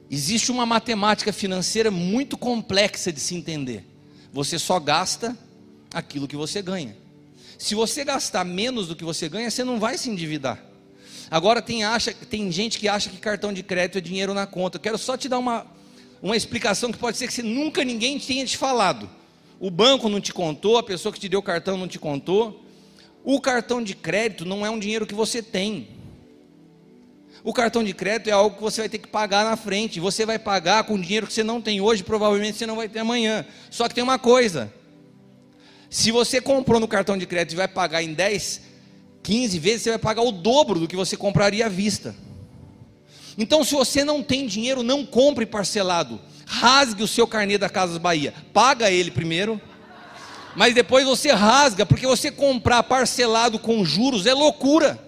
[0.09, 3.85] Existe uma matemática financeira muito complexa de se entender.
[4.31, 5.37] Você só gasta
[5.93, 6.95] aquilo que você ganha.
[7.57, 10.63] Se você gastar menos do que você ganha, você não vai se endividar.
[11.29, 14.77] Agora tem, acha, tem gente que acha que cartão de crédito é dinheiro na conta.
[14.77, 15.65] Eu quero só te dar uma,
[16.21, 19.09] uma explicação que pode ser que você nunca ninguém tenha te falado.
[19.59, 22.63] O banco não te contou, a pessoa que te deu o cartão não te contou.
[23.23, 25.89] O cartão de crédito não é um dinheiro que você tem.
[27.43, 29.99] O cartão de crédito é algo que você vai ter que pagar na frente.
[29.99, 32.99] Você vai pagar com dinheiro que você não tem hoje, provavelmente você não vai ter
[32.99, 33.45] amanhã.
[33.69, 34.71] Só que tem uma coisa:
[35.89, 38.61] se você comprou no cartão de crédito e vai pagar em 10,
[39.23, 42.15] 15 vezes, você vai pagar o dobro do que você compraria à vista.
[43.37, 46.19] Então, se você não tem dinheiro, não compre parcelado.
[46.45, 48.33] Rasgue o seu carnê da Casas Bahia.
[48.53, 49.61] Paga ele primeiro.
[50.55, 55.06] Mas depois você rasga, porque você comprar parcelado com juros é loucura.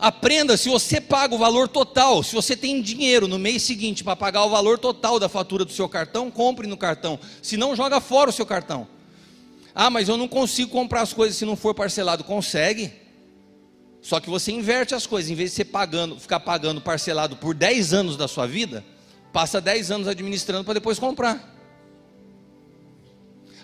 [0.00, 4.16] Aprenda, se você paga o valor total, se você tem dinheiro no mês seguinte para
[4.16, 7.20] pagar o valor total da fatura do seu cartão, compre no cartão.
[7.42, 8.88] Se não, joga fora o seu cartão.
[9.74, 12.24] Ah, mas eu não consigo comprar as coisas se não for parcelado.
[12.24, 12.90] Consegue.
[14.00, 17.54] Só que você inverte as coisas, em vez de você pagando, ficar pagando parcelado por
[17.54, 18.82] 10 anos da sua vida,
[19.34, 21.60] passa 10 anos administrando para depois comprar.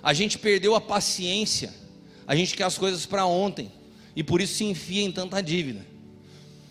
[0.02, 1.72] A gente perdeu a paciência.
[2.26, 3.72] A gente quer as coisas para ontem
[4.14, 5.95] e por isso se enfia em tanta dívida.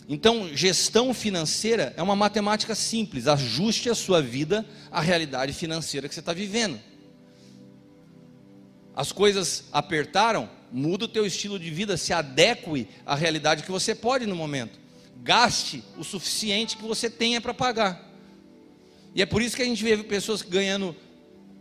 [0.08, 3.28] Então, gestão financeira é uma matemática simples.
[3.28, 6.80] Ajuste a sua vida à realidade financeira que você está vivendo.
[8.96, 13.96] As coisas apertaram, muda o teu estilo de vida, se adeque à realidade que você
[13.96, 14.80] pode no momento.
[15.24, 18.06] Gaste o suficiente que você tenha para pagar.
[19.15, 20.96] E é por isso que a gente vê pessoas ganhando,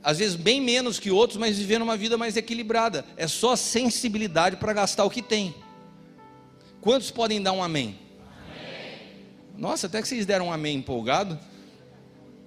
[0.03, 3.07] às vezes, bem menos que outros, mas vivendo uma vida mais equilibrada.
[3.17, 5.55] É só sensibilidade para gastar o que tem.
[6.81, 8.04] Quantos podem dar um amém?
[9.57, 11.39] Nossa, até que vocês deram um amém empolgado.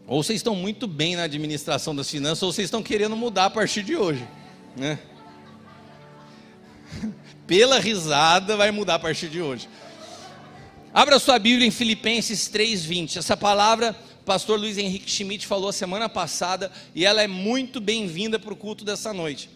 [0.05, 3.49] Ou vocês estão muito bem na administração das finanças, ou vocês estão querendo mudar a
[3.49, 4.25] partir de hoje.
[4.75, 4.99] Né?
[7.45, 9.67] Pela risada, vai mudar a partir de hoje.
[10.93, 13.17] Abra sua Bíblia em Filipenses 3,20.
[13.17, 18.39] Essa palavra, o pastor Luiz Henrique Schmidt falou semana passada, e ela é muito bem-vinda
[18.39, 19.49] para o culto dessa noite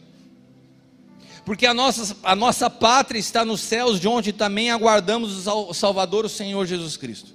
[1.43, 6.25] porque a nossa, a nossa pátria está nos céus, de onde também aguardamos o Salvador,
[6.25, 7.33] o Senhor Jesus Cristo.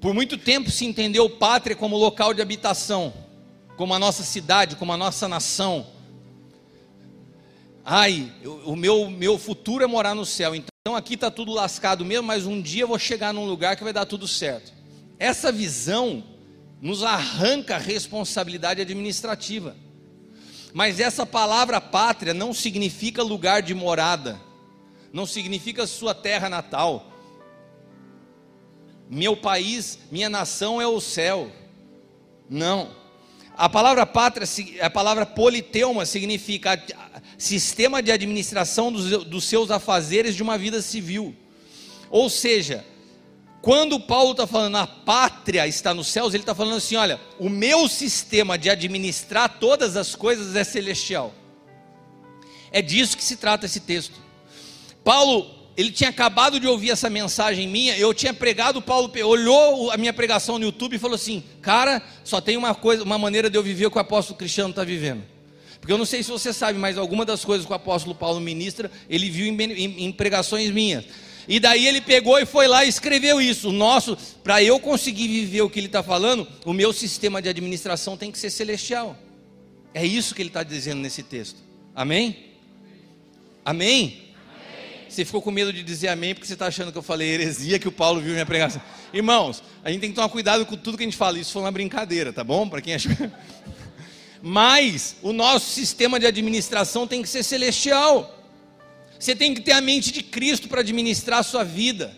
[0.00, 3.12] Por muito tempo se entendeu pátria como local de habitação,
[3.76, 5.86] como a nossa cidade, como a nossa nação.
[7.84, 8.32] Ai,
[8.64, 12.46] o meu, meu futuro é morar no céu, então aqui está tudo lascado mesmo, mas
[12.46, 14.72] um dia eu vou chegar num lugar que vai dar tudo certo.
[15.18, 16.24] Essa visão
[16.80, 19.76] nos arranca a responsabilidade administrativa.
[20.72, 24.40] Mas essa palavra pátria não significa lugar de morada,
[25.12, 27.09] não significa sua terra natal
[29.10, 31.50] meu país, minha nação é o céu.
[32.48, 32.94] Não.
[33.56, 34.46] A palavra pátria,
[34.80, 36.80] a palavra politeuma significa
[37.36, 41.34] sistema de administração dos, dos seus afazeres de uma vida civil.
[42.08, 42.84] Ou seja,
[43.60, 47.48] quando Paulo está falando a pátria está nos céus, ele está falando assim: olha, o
[47.48, 51.34] meu sistema de administrar todas as coisas é celestial.
[52.70, 54.14] É disso que se trata esse texto.
[55.02, 59.96] Paulo ele tinha acabado de ouvir essa mensagem minha, eu tinha pregado, Paulo olhou a
[59.96, 63.56] minha pregação no YouTube e falou assim: Cara, só tem uma coisa, uma maneira de
[63.56, 65.22] eu viver o que o apóstolo Cristiano está vivendo.
[65.80, 68.38] Porque eu não sei se você sabe, mas alguma das coisas que o apóstolo Paulo
[68.40, 71.06] ministra, ele viu em, em, em pregações minhas.
[71.48, 73.72] E daí ele pegou e foi lá e escreveu isso.
[73.72, 78.18] Nosso, para eu conseguir viver o que ele está falando, o meu sistema de administração
[78.18, 79.16] tem que ser celestial.
[79.94, 81.56] É isso que ele está dizendo nesse texto.
[81.94, 82.50] Amém?
[83.64, 84.29] Amém?
[85.10, 87.80] Você ficou com medo de dizer amém porque você está achando que eu falei heresia,
[87.80, 88.80] que o Paulo viu minha pregação.
[89.12, 91.36] Irmãos, a gente tem que tomar cuidado com tudo que a gente fala.
[91.36, 92.68] Isso foi uma brincadeira, tá bom?
[92.68, 93.10] Para quem acha.
[94.40, 98.38] Mas o nosso sistema de administração tem que ser celestial.
[99.18, 102.16] Você tem que ter a mente de Cristo para administrar a sua vida.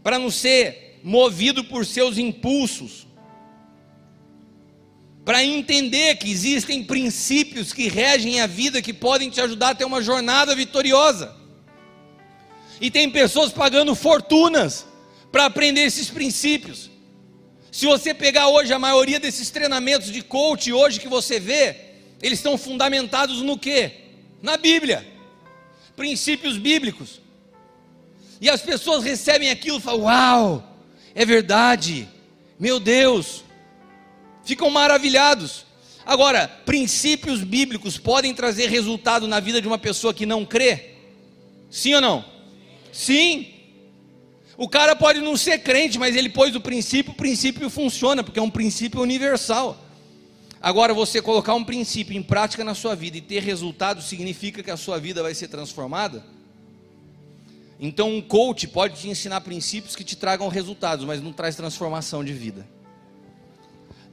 [0.00, 3.06] para não ser movido por seus impulsos,
[5.24, 9.84] para entender que existem princípios que regem a vida que podem te ajudar a ter
[9.84, 11.36] uma jornada vitoriosa.
[12.80, 14.86] E tem pessoas pagando fortunas
[15.32, 16.90] para aprender esses princípios.
[17.70, 21.76] Se você pegar hoje a maioria desses treinamentos de coach hoje que você vê,
[22.22, 23.90] eles estão fundamentados no que?
[24.42, 25.06] Na Bíblia.
[25.96, 27.20] Princípios bíblicos.
[28.40, 30.78] E as pessoas recebem aquilo e falam: Uau,
[31.14, 32.08] é verdade,
[32.58, 33.44] meu Deus,
[34.44, 35.66] ficam maravilhados.
[36.06, 40.94] Agora, princípios bíblicos podem trazer resultado na vida de uma pessoa que não crê?
[41.70, 42.37] Sim ou não?
[42.98, 43.46] Sim.
[44.56, 48.40] O cara pode não ser crente, mas ele pôs o princípio, o princípio funciona, porque
[48.40, 49.78] é um princípio universal.
[50.60, 54.70] Agora, você colocar um princípio em prática na sua vida e ter resultado, significa que
[54.72, 56.26] a sua vida vai ser transformada?
[57.78, 62.24] Então, um coach pode te ensinar princípios que te tragam resultados, mas não traz transformação
[62.24, 62.68] de vida.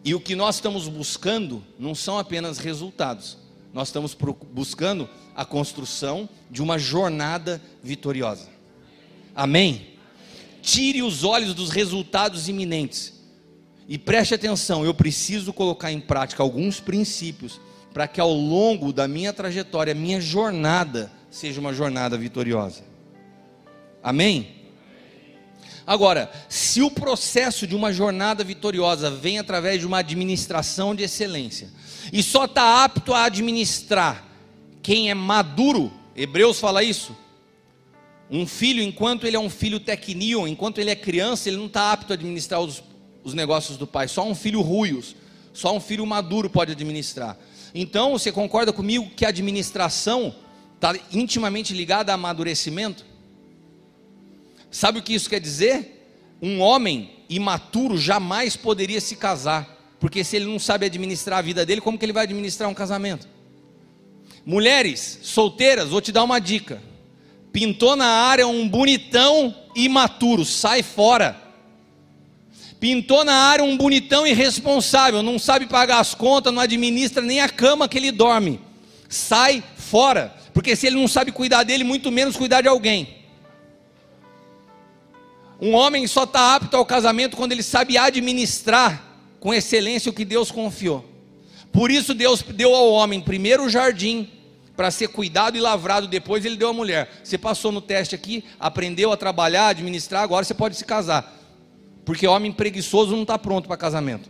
[0.04, 3.36] E o que nós estamos buscando não são apenas resultados,
[3.74, 4.16] nós estamos
[4.52, 8.54] buscando a construção de uma jornada vitoriosa.
[9.36, 9.88] Amém?
[10.62, 13.14] Tire os olhos dos resultados iminentes
[13.88, 14.86] e preste atenção.
[14.86, 17.60] Eu preciso colocar em prática alguns princípios
[17.94, 22.84] para que ao longo da minha trajetória, minha jornada, seja uma jornada vitoriosa.
[24.02, 24.56] Amém?
[25.88, 31.70] Agora, se o processo de uma jornada vitoriosa vem através de uma administração de excelência,
[32.12, 34.26] e só está apto a administrar
[34.82, 37.16] quem é maduro, Hebreus fala isso.
[38.30, 41.92] Um filho, enquanto ele é um filho tecnio, enquanto ele é criança, ele não está
[41.92, 42.84] apto a administrar os,
[43.24, 44.08] os negócios do pai.
[44.08, 45.16] Só um filho ruios,
[45.54, 47.38] só um filho maduro pode administrar.
[47.74, 50.34] Então, você concorda comigo que a administração
[50.76, 53.06] está intimamente ligada a amadurecimento?
[54.72, 56.08] Sabe o que isso quer dizer?
[56.42, 61.66] Um homem imaturo jamais poderia se casar, porque se ele não sabe administrar a vida
[61.66, 63.28] dele, como que ele vai administrar um casamento?
[64.46, 66.82] Mulheres solteiras, vou te dar uma dica.
[67.56, 71.42] Pintou na área um bonitão imaturo, sai fora.
[72.82, 77.48] Pintou na área um bonitão irresponsável, não sabe pagar as contas, não administra nem a
[77.48, 78.60] cama que ele dorme.
[79.08, 83.20] Sai fora, porque se ele não sabe cuidar dele, muito menos cuidar de alguém.
[85.62, 89.02] Um homem só está apto ao casamento quando ele sabe administrar
[89.40, 91.06] com excelência o que Deus confiou.
[91.72, 94.30] Por isso Deus deu ao homem primeiro o jardim
[94.76, 97.10] para ser cuidado e lavrado, depois ele deu a mulher.
[97.24, 101.34] Você passou no teste aqui, aprendeu a trabalhar, administrar, agora você pode se casar.
[102.04, 104.30] Porque homem preguiçoso não está pronto para casamento.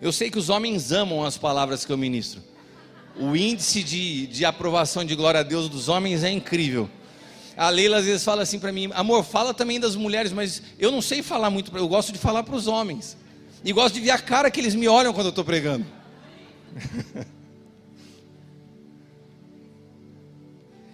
[0.00, 2.40] Eu sei que os homens amam as palavras que eu ministro
[3.18, 6.88] o índice de, de aprovação de glória a Deus dos homens é incrível.
[7.56, 10.92] A Leila às vezes fala assim para mim, amor, fala também das mulheres, mas eu
[10.92, 13.16] não sei falar muito, eu gosto de falar para os homens.
[13.64, 15.86] E gosto de ver a cara que eles me olham quando eu estou pregando.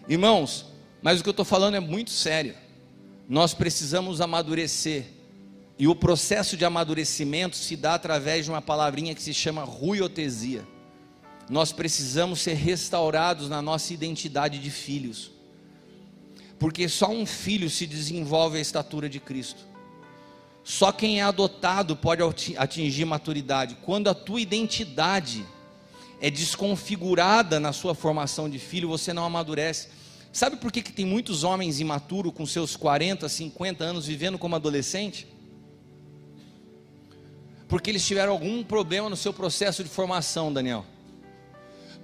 [0.08, 0.66] Irmãos,
[1.02, 2.54] mas o que eu estou falando é muito sério.
[3.28, 5.06] Nós precisamos amadurecer.
[5.78, 10.64] E o processo de amadurecimento se dá através de uma palavrinha que se chama ruiotesia
[11.48, 15.30] nós precisamos ser restaurados na nossa identidade de filhos,
[16.58, 19.64] porque só um filho se desenvolve a estatura de Cristo.
[20.64, 22.22] Só quem é adotado pode
[22.56, 23.76] atingir maturidade.
[23.82, 25.44] Quando a tua identidade
[26.20, 29.88] é desconfigurada na sua formação de filho, você não amadurece.
[30.32, 34.56] Sabe por que, que tem muitos homens imaturos com seus 40, 50 anos vivendo como
[34.56, 35.28] adolescente?
[37.68, 40.86] Porque eles tiveram algum problema no seu processo de formação, Daniel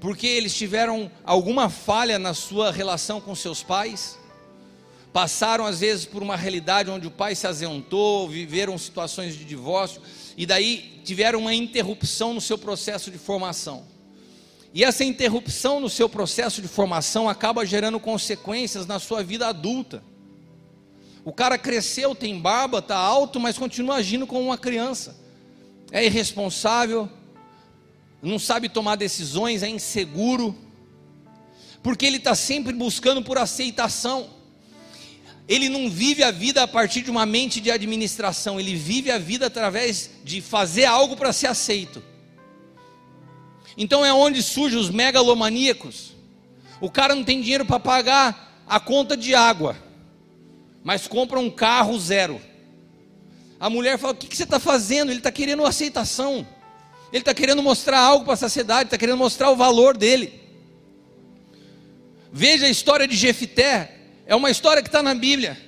[0.00, 4.18] porque eles tiveram alguma falha na sua relação com seus pais,
[5.12, 10.00] passaram às vezes por uma realidade onde o pai se azentou, viveram situações de divórcio,
[10.36, 13.84] e daí tiveram uma interrupção no seu processo de formação.
[14.72, 20.02] E essa interrupção no seu processo de formação acaba gerando consequências na sua vida adulta.
[21.24, 25.16] O cara cresceu, tem barba, está alto, mas continua agindo como uma criança.
[25.90, 27.08] É irresponsável,
[28.22, 30.56] não sabe tomar decisões, é inseguro,
[31.82, 34.39] porque ele está sempre buscando por aceitação.
[35.50, 39.18] Ele não vive a vida a partir de uma mente de administração, ele vive a
[39.18, 42.00] vida através de fazer algo para ser aceito.
[43.76, 46.12] Então é onde surgem os megalomaníacos.
[46.80, 49.76] O cara não tem dinheiro para pagar a conta de água,
[50.84, 52.40] mas compra um carro zero.
[53.58, 55.10] A mulher fala: O que, que você está fazendo?
[55.10, 56.46] Ele está querendo aceitação.
[57.12, 60.40] Ele está querendo mostrar algo para a sociedade, está querendo mostrar o valor dele.
[62.32, 63.96] Veja a história de Jefité.
[64.30, 65.58] É uma história que está na Bíblia.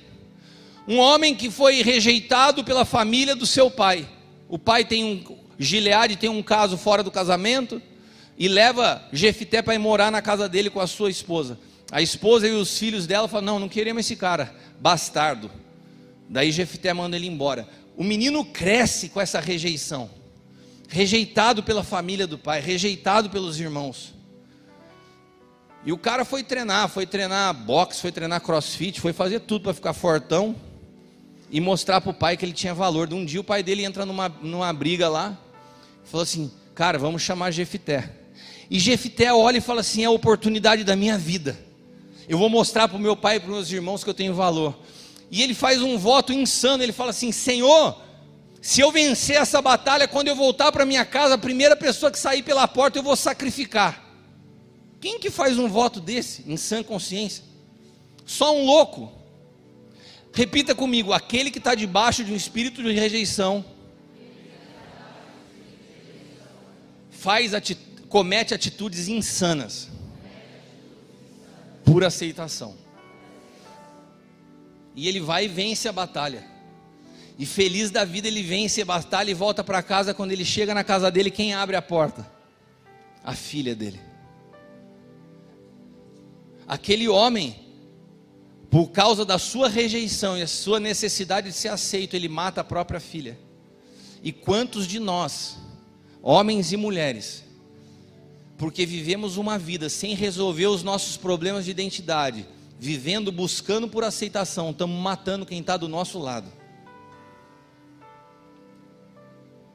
[0.87, 4.07] Um homem que foi rejeitado pela família do seu pai.
[4.47, 5.43] O pai tem um.
[5.59, 7.81] Gileade tem um caso fora do casamento
[8.37, 11.59] e leva Jefité para ir morar na casa dele com a sua esposa.
[11.91, 15.51] A esposa e os filhos dela falam: Não, não queremos esse cara, bastardo.
[16.29, 17.67] Daí Jefité manda ele embora.
[17.97, 20.09] O menino cresce com essa rejeição,
[20.87, 24.13] rejeitado pela família do pai, rejeitado pelos irmãos.
[25.85, 29.73] E o cara foi treinar, foi treinar boxe, foi treinar crossfit, foi fazer tudo para
[29.73, 30.55] ficar fortão
[31.51, 33.07] e mostrar para o pai que ele tinha valor.
[33.07, 35.37] De um dia o pai dele entra numa, numa briga lá,
[36.05, 38.11] falou assim: Cara, vamos chamar Jefité.
[38.69, 41.57] E Jefité olha e fala assim: É a oportunidade da minha vida.
[42.29, 44.33] Eu vou mostrar para o meu pai e para os meus irmãos que eu tenho
[44.33, 44.79] valor.
[45.29, 46.81] E ele faz um voto insano.
[46.81, 48.01] Ele fala assim: Senhor,
[48.61, 52.17] se eu vencer essa batalha, quando eu voltar para minha casa, a primeira pessoa que
[52.17, 54.02] sair pela porta eu vou sacrificar.
[55.03, 57.43] Quem que faz um voto desse, em sã consciência?
[58.25, 59.11] Só um louco.
[60.31, 63.65] Repita comigo: aquele que está debaixo de um espírito de rejeição,
[67.09, 67.77] faz ati
[68.07, 69.89] comete atitudes insanas
[71.83, 72.73] por aceitação.
[74.95, 76.45] E ele vai e vence a batalha.
[77.37, 80.13] E feliz da vida ele vence a batalha e volta para casa.
[80.13, 82.25] Quando ele chega na casa dele, quem abre a porta?
[83.21, 84.12] A filha dele.
[86.73, 87.55] Aquele homem,
[88.71, 92.63] por causa da sua rejeição e a sua necessidade de ser aceito, ele mata a
[92.63, 93.37] própria filha.
[94.23, 95.59] E quantos de nós,
[96.19, 97.43] homens e mulheres,
[98.57, 102.43] porque vivemos uma vida sem resolver os nossos problemas de identidade,
[102.79, 106.51] vivendo buscando por aceitação, estamos matando quem está do nosso lado.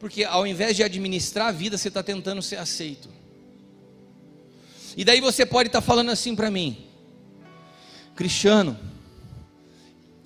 [0.01, 3.09] Porque ao invés de administrar a vida, você está tentando ser aceito.
[4.97, 6.88] E daí você pode estar tá falando assim para mim,
[8.19, 8.77] Cristiano,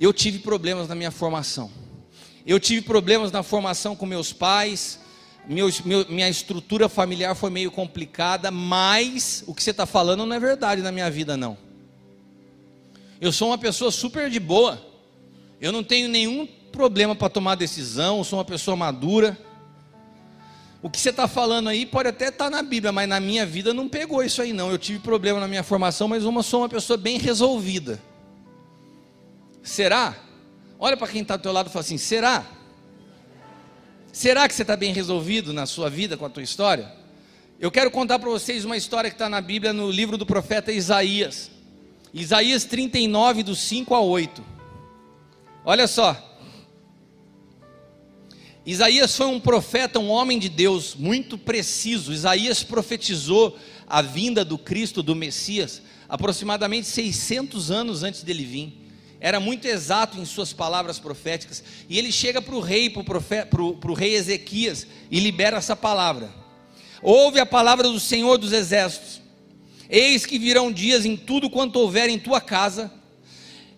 [0.00, 1.70] eu tive problemas na minha formação.
[2.46, 4.98] Eu tive problemas na formação com meus pais,
[5.46, 5.68] meu,
[6.08, 10.80] minha estrutura familiar foi meio complicada, mas o que você está falando não é verdade
[10.80, 11.58] na minha vida, não.
[13.20, 14.82] Eu sou uma pessoa super de boa,
[15.60, 19.38] eu não tenho nenhum problema para tomar decisão, sou uma pessoa madura.
[20.82, 23.46] O que você está falando aí pode até estar tá na Bíblia, mas na minha
[23.46, 24.70] vida não pegou isso aí não.
[24.70, 28.02] Eu tive problema na minha formação, mas uma sou uma pessoa bem resolvida.
[29.62, 30.16] Será?
[30.80, 32.44] Olha para quem está do teu lado e fala assim: será?
[34.12, 36.92] Será que você está bem resolvido na sua vida com a tua história?
[37.60, 40.72] Eu quero contar para vocês uma história que está na Bíblia, no livro do profeta
[40.72, 41.48] Isaías.
[42.12, 44.44] Isaías 39, do 5 a 8.
[45.64, 46.31] Olha só.
[48.64, 52.12] Isaías foi um profeta, um homem de Deus, muito preciso.
[52.12, 53.58] Isaías profetizou
[53.88, 58.82] a vinda do Cristo, do Messias, aproximadamente 600 anos antes dele vir.
[59.20, 61.62] Era muito exato em suas palavras proféticas.
[61.88, 66.32] E ele chega para o rei, para o rei Ezequias, e libera essa palavra.
[67.02, 69.20] Ouve a palavra do Senhor dos Exércitos.
[69.88, 72.92] Eis que virão dias em tudo quanto houver em tua casa,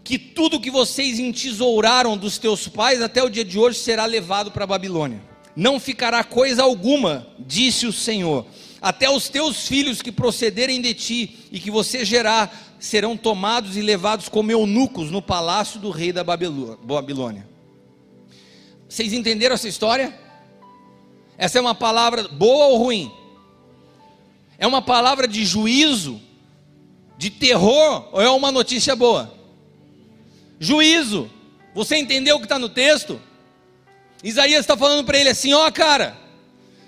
[0.05, 4.51] que tudo que vocês entesouraram dos teus pais até o dia de hoje será levado
[4.51, 5.23] para a Babilônia.
[5.57, 8.45] Não ficará coisa alguma, disse o Senhor.
[8.83, 13.81] Até os teus filhos que procederem de ti e que você gerar serão tomados e
[13.81, 17.49] levados como eunucos no palácio do rei da Babilônia.
[18.87, 20.15] Vocês entenderam essa história?
[21.39, 23.11] Essa é uma palavra boa ou ruim?
[24.59, 26.21] É uma palavra de juízo,
[27.17, 29.44] de terror, ou é uma notícia boa?
[30.65, 31.31] Juízo.
[31.75, 33.21] Você entendeu o que está no texto?
[34.23, 36.17] Isaías está falando para ele assim: ó, oh, cara,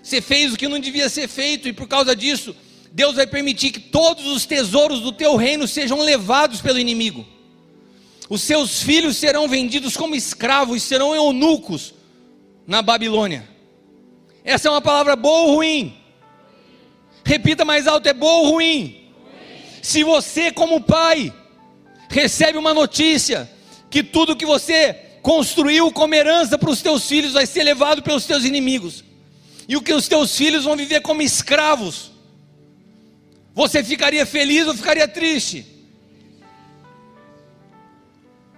[0.03, 2.57] você fez o que não devia ser feito, e por causa disso,
[2.91, 7.27] Deus vai permitir que todos os tesouros do teu reino sejam levados pelo inimigo.
[8.29, 11.95] Os seus filhos serão vendidos como escravos, serão eunucos
[12.67, 13.49] na Babilônia.
[14.43, 15.97] Essa é uma palavra boa ou ruim?
[17.25, 18.79] Repita mais alto: é boa ou ruim?
[18.81, 19.11] ruim?
[19.83, 21.33] Se você, como pai,
[22.09, 23.51] recebe uma notícia
[23.97, 24.93] que tudo que você
[25.23, 29.03] construiu como herança para os teus filhos vai ser levado pelos teus inimigos,
[29.67, 32.13] e o que os teus filhos vão viver como escravos,
[33.55, 35.65] você ficaria feliz ou ficaria triste?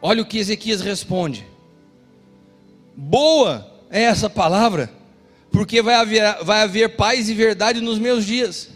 [0.03, 1.47] Olha o que Ezequias responde:
[2.97, 4.93] Boa é essa palavra
[5.53, 8.70] porque vai haver, vai haver paz e verdade nos meus dias.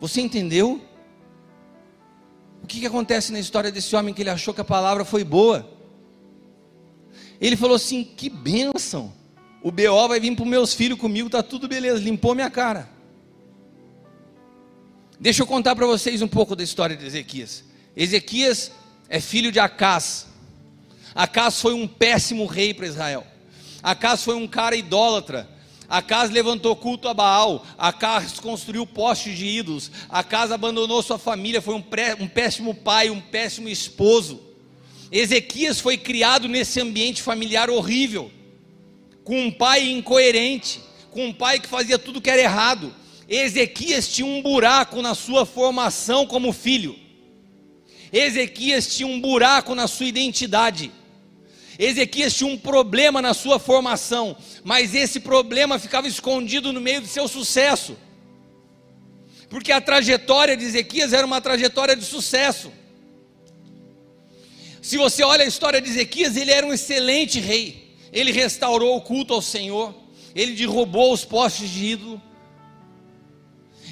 [0.00, 0.82] Você entendeu?
[2.62, 5.24] O que, que acontece na história desse homem que ele achou que a palavra foi
[5.24, 5.68] boa?
[7.40, 9.12] Ele falou assim: que bênção!
[9.62, 12.88] O BO vai vir para os meus filhos comigo, tá tudo beleza, limpou minha cara.
[15.20, 17.62] Deixa eu contar para vocês um pouco da história de Ezequias.
[17.96, 18.72] Ezequias
[19.08, 20.26] é filho de Acás.
[21.14, 23.24] Acás foi um péssimo rei para Israel.
[23.82, 25.48] Acás foi um cara idólatra.
[25.92, 27.66] Acás levantou culto a Baal.
[27.76, 29.90] Acás construiu postes de ídolos.
[30.08, 31.60] Acás abandonou sua família.
[31.60, 34.40] Foi um, pré, um péssimo pai, um péssimo esposo.
[35.10, 38.30] Ezequias foi criado nesse ambiente familiar horrível,
[39.22, 40.80] com um pai incoerente,
[41.10, 42.94] com um pai que fazia tudo que era errado.
[43.28, 46.98] Ezequias tinha um buraco na sua formação como filho.
[48.10, 50.90] Ezequias tinha um buraco na sua identidade.
[51.84, 57.08] Ezequias tinha um problema na sua formação, mas esse problema ficava escondido no meio do
[57.08, 57.96] seu sucesso.
[59.48, 62.72] Porque a trajetória de Ezequias era uma trajetória de sucesso.
[64.80, 67.96] Se você olha a história de Ezequias, ele era um excelente rei.
[68.12, 69.92] Ele restaurou o culto ao Senhor,
[70.36, 72.22] ele derrubou os postes de ídolo.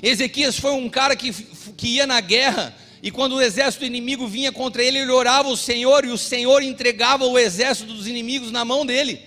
[0.01, 1.33] Ezequias foi um cara que,
[1.77, 2.73] que ia na guerra
[3.03, 6.63] e quando o exército inimigo vinha contra ele, ele orava ao Senhor e o Senhor
[6.63, 9.21] entregava o exército dos inimigos na mão dele.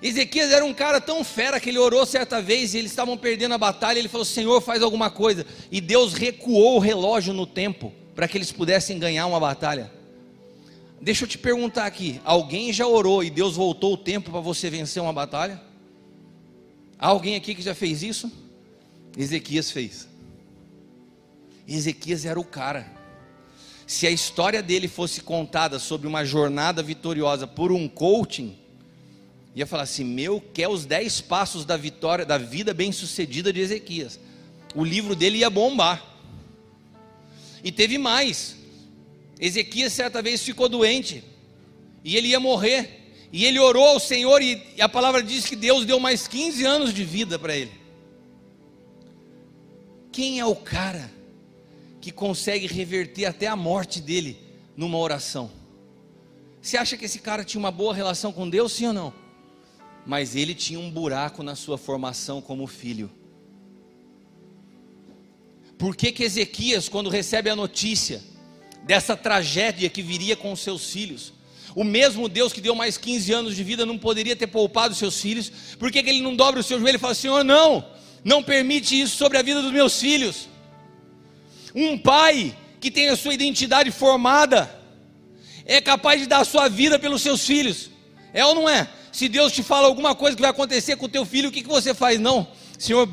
[0.00, 3.54] Ezequias era um cara tão fera que ele orou certa vez e eles estavam perdendo
[3.54, 3.98] a batalha.
[3.98, 5.44] Ele falou: Senhor, faz alguma coisa.
[5.70, 9.92] E Deus recuou o relógio no tempo para que eles pudessem ganhar uma batalha.
[11.00, 14.70] Deixa eu te perguntar aqui: alguém já orou e Deus voltou o tempo para você
[14.70, 15.60] vencer uma batalha?
[16.98, 18.30] Há alguém aqui que já fez isso?
[19.16, 20.07] Ezequias fez.
[21.76, 22.90] Ezequias era o cara.
[23.86, 28.56] Se a história dele fosse contada sobre uma jornada vitoriosa por um coaching,
[29.54, 34.18] ia falar assim: meu, quer os dez passos da vitória, da vida bem-sucedida de Ezequias.
[34.74, 36.04] O livro dele ia bombar.
[37.62, 38.56] E teve mais.
[39.38, 41.22] Ezequias certa vez ficou doente
[42.04, 42.96] e ele ia morrer.
[43.30, 46.94] E ele orou ao Senhor e a palavra diz que Deus deu mais 15 anos
[46.94, 47.72] de vida para ele.
[50.10, 51.17] Quem é o cara
[52.00, 54.38] que consegue reverter até a morte dele
[54.76, 55.50] numa oração.
[56.60, 59.12] Você acha que esse cara tinha uma boa relação com Deus, sim ou não?
[60.06, 63.10] Mas ele tinha um buraco na sua formação como filho.
[65.78, 68.22] Por que, que Ezequias, quando recebe a notícia
[68.84, 71.32] dessa tragédia que viria com seus filhos,
[71.74, 75.20] o mesmo Deus que deu mais 15 anos de vida não poderia ter poupado seus
[75.20, 75.50] filhos?
[75.78, 77.84] Por que, que ele não dobra o seu joelho e fala: Senhor, não,
[78.24, 80.48] não permite isso sobre a vida dos meus filhos?
[81.74, 84.70] Um pai que tem a sua identidade formada
[85.64, 87.90] é capaz de dar a sua vida pelos seus filhos.
[88.32, 88.88] É ou não é?
[89.12, 91.62] Se Deus te fala alguma coisa que vai acontecer com o teu filho, o que,
[91.62, 92.18] que você faz?
[92.18, 92.46] Não,
[92.78, 93.08] Senhor,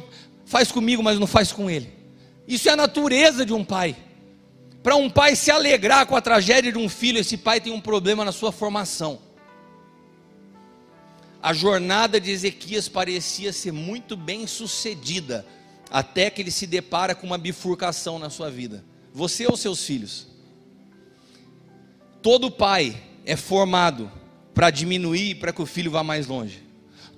[0.45, 1.91] faz comigo, mas não faz com ele.
[2.47, 3.95] Isso é a natureza de um pai.
[4.83, 7.81] Para um pai se alegrar com a tragédia de um filho, esse pai tem um
[7.81, 9.19] problema na sua formação.
[11.41, 15.45] A jornada de Ezequias parecia ser muito bem sucedida,
[15.89, 18.83] até que ele se depara com uma bifurcação na sua vida.
[19.13, 20.27] Você ou seus filhos?
[22.21, 24.11] Todo pai é formado
[24.53, 26.63] para diminuir para que o filho vá mais longe.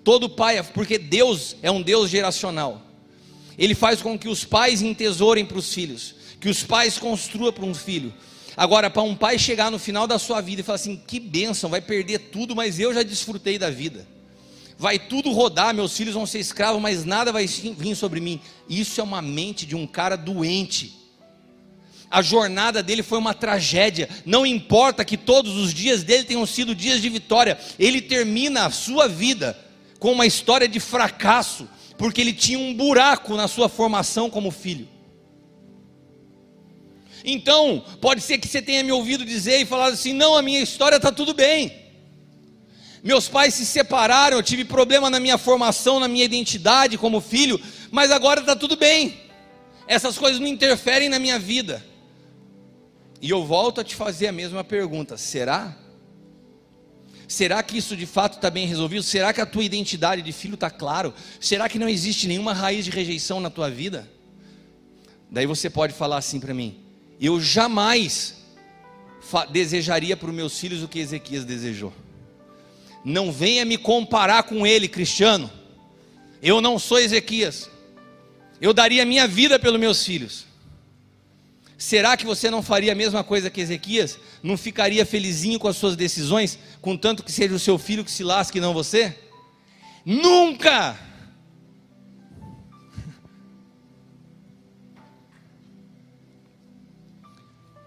[0.04, 2.82] Todo pai é, porque Deus é um Deus geracional.
[3.58, 7.66] Ele faz com que os pais entesourem para os filhos, que os pais construam para
[7.66, 8.14] um filho.
[8.56, 11.70] Agora, para um pai chegar no final da sua vida e falar assim: que bênção,
[11.70, 14.17] vai perder tudo, mas eu já desfrutei da vida
[14.78, 18.40] vai tudo rodar, meus filhos vão ser escravos, mas nada vai vir sobre mim.
[18.70, 20.96] Isso é uma mente de um cara doente.
[22.10, 24.08] A jornada dele foi uma tragédia.
[24.26, 28.72] Não importa que todos os dias dele tenham sido dias de vitória, ele termina a
[28.72, 29.58] sua vida
[30.00, 31.68] com uma história de fracasso,
[31.98, 34.88] porque ele tinha um buraco na sua formação como filho.
[37.26, 40.62] Então, pode ser que você tenha me ouvido dizer e falado assim: não, a minha
[40.62, 41.87] história está tudo bem.
[43.04, 47.60] Meus pais se separaram, eu tive problema na minha formação, na minha identidade como filho,
[47.92, 49.22] mas agora está tudo bem.
[49.88, 51.84] Essas coisas não interferem na minha vida.
[53.22, 55.76] E eu volto a te fazer a mesma pergunta: será?
[57.28, 59.04] Será que isso de fato está bem resolvido?
[59.04, 61.14] Será que a tua identidade de filho está claro?
[61.40, 64.10] Será que não existe nenhuma raiz de rejeição na tua vida?
[65.30, 66.80] Daí você pode falar assim para mim:
[67.20, 68.36] eu jamais
[69.50, 71.94] desejaria para os meus filhos o que Ezequias desejou.
[73.08, 75.50] Não venha me comparar com ele, cristiano.
[76.42, 77.70] Eu não sou Ezequias.
[78.60, 80.46] Eu daria minha vida pelos meus filhos.
[81.78, 84.20] Será que você não faria a mesma coisa que Ezequias?
[84.44, 88.26] Não ficaria felizinho com as suas decisões, contanto que seja o seu filho que se
[88.26, 89.18] lasque e não você?
[90.06, 91.00] Nunca!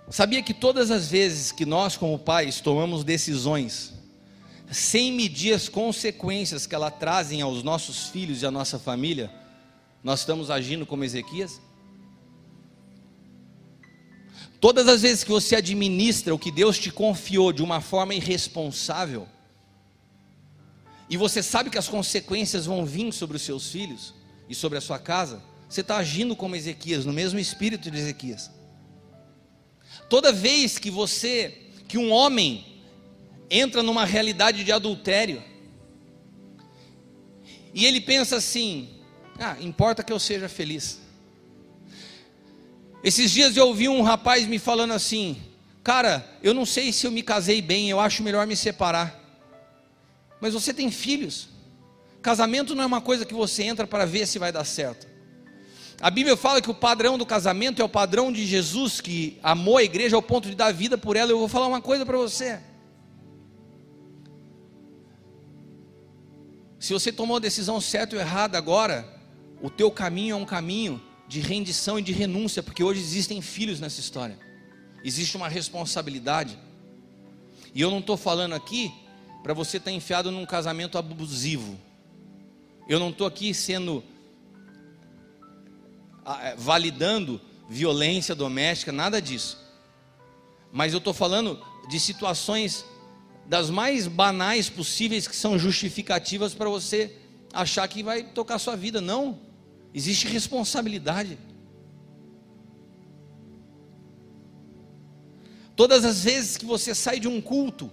[0.09, 4.00] Sabia que todas as vezes que nós, como pais, tomamos decisões
[4.71, 9.31] sem medir as consequências que ela trazem aos nossos filhos e à nossa família,
[10.03, 11.61] nós estamos agindo como Ezequias?
[14.61, 19.27] Todas as vezes que você administra o que Deus te confiou de uma forma irresponsável,
[21.09, 24.15] e você sabe que as consequências vão vir sobre os seus filhos
[24.49, 28.51] e sobre a sua casa, você está agindo como Ezequias, no mesmo espírito de Ezequias.
[30.09, 32.70] Toda vez que você, que um homem
[33.51, 35.43] entra numa realidade de adultério,
[37.75, 38.89] e ele pensa assim:
[39.39, 41.01] ah, importa que eu seja feliz.
[43.03, 45.41] Esses dias eu ouvi um rapaz me falando assim:
[45.83, 49.19] Cara, eu não sei se eu me casei bem, eu acho melhor me separar.
[50.41, 51.49] Mas você tem filhos.
[52.21, 55.09] Casamento não é uma coisa que você entra para ver se vai dar certo.
[56.03, 59.79] A Bíblia fala que o padrão do casamento é o padrão de Jesus, que amou
[59.79, 61.31] a igreja ao ponto de dar vida por ela.
[61.31, 62.59] Eu vou falar uma coisa para você.
[66.81, 69.07] Se você tomou a decisão certa ou errada agora,
[69.61, 73.79] o teu caminho é um caminho de rendição e de renúncia, porque hoje existem filhos
[73.79, 74.39] nessa história.
[75.05, 76.59] Existe uma responsabilidade.
[77.75, 78.91] E eu não estou falando aqui
[79.43, 81.79] para você estar tá enfiado num casamento abusivo.
[82.89, 84.03] Eu não estou aqui sendo
[86.25, 89.59] ah, é, validando violência doméstica, nada disso.
[90.73, 92.87] Mas eu estou falando de situações
[93.51, 97.17] das mais banais possíveis que são justificativas para você
[97.53, 99.01] achar que vai tocar sua vida.
[99.01, 99.41] Não.
[99.93, 101.37] Existe responsabilidade.
[105.75, 107.91] Todas as vezes que você sai de um culto,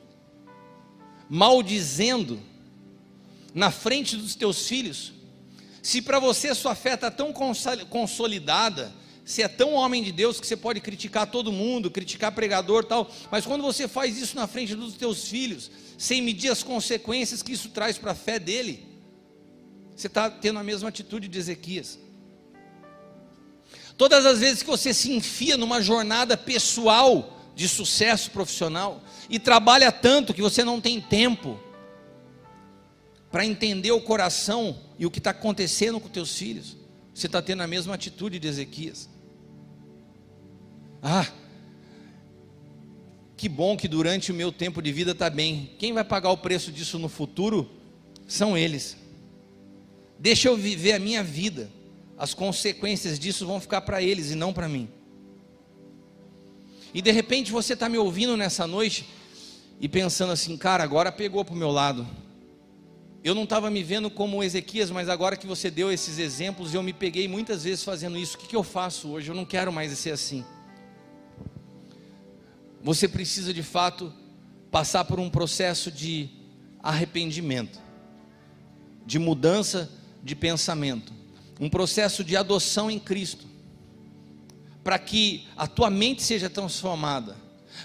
[1.28, 2.39] maldizendo,
[3.51, 5.12] na frente dos teus filhos,
[5.82, 7.34] se para você sua fé está tão
[7.89, 8.93] consolidada,
[9.28, 13.11] se é tão homem de Deus que você pode criticar todo mundo, criticar pregador tal,
[13.30, 17.51] mas quando você faz isso na frente dos teus filhos, sem medir as consequências que
[17.51, 18.88] isso traz para a fé dele,
[19.93, 21.99] você está tendo a mesma atitude de Ezequias.
[23.97, 29.91] Todas as vezes que você se enfia numa jornada pessoal de sucesso profissional e trabalha
[29.91, 31.59] tanto que você não tem tempo
[33.30, 36.78] para entender o coração e o que está acontecendo com teus filhos,
[37.13, 39.16] você está tendo a mesma atitude de Ezequias.
[41.02, 41.28] Ah,
[43.38, 45.72] que bom que durante o meu tempo de vida está bem.
[45.78, 47.70] Quem vai pagar o preço disso no futuro
[48.28, 48.98] são eles.
[50.18, 51.70] Deixa eu viver a minha vida.
[52.18, 54.89] As consequências disso vão ficar para eles e não para mim.
[56.91, 59.08] E de repente você está me ouvindo nessa noite
[59.80, 62.08] e pensando assim, cara, agora pegou para o meu lado.
[63.24, 66.82] Eu não estava me vendo como Ezequias, mas agora que você deu esses exemplos, eu
[66.82, 68.36] me peguei muitas vezes fazendo isso.
[68.36, 69.30] O que, que eu faço hoje?
[69.30, 70.43] Eu não quero mais ser assim.
[72.88, 74.13] Você precisa de fato
[74.71, 76.29] passar por um processo de
[76.81, 77.81] arrependimento,
[79.05, 79.91] de mudança
[80.23, 81.11] de pensamento,
[81.59, 83.45] um processo de adoção em Cristo,
[84.85, 87.35] para que a tua mente seja transformada.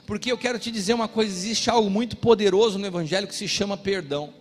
[0.07, 3.49] Porque eu quero te dizer uma coisa: existe algo muito poderoso no Evangelho que se
[3.49, 4.33] chama perdão.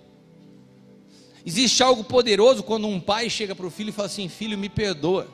[1.43, 4.69] Existe algo poderoso quando um pai chega para o filho e fala assim: Filho, me
[4.69, 5.27] perdoa,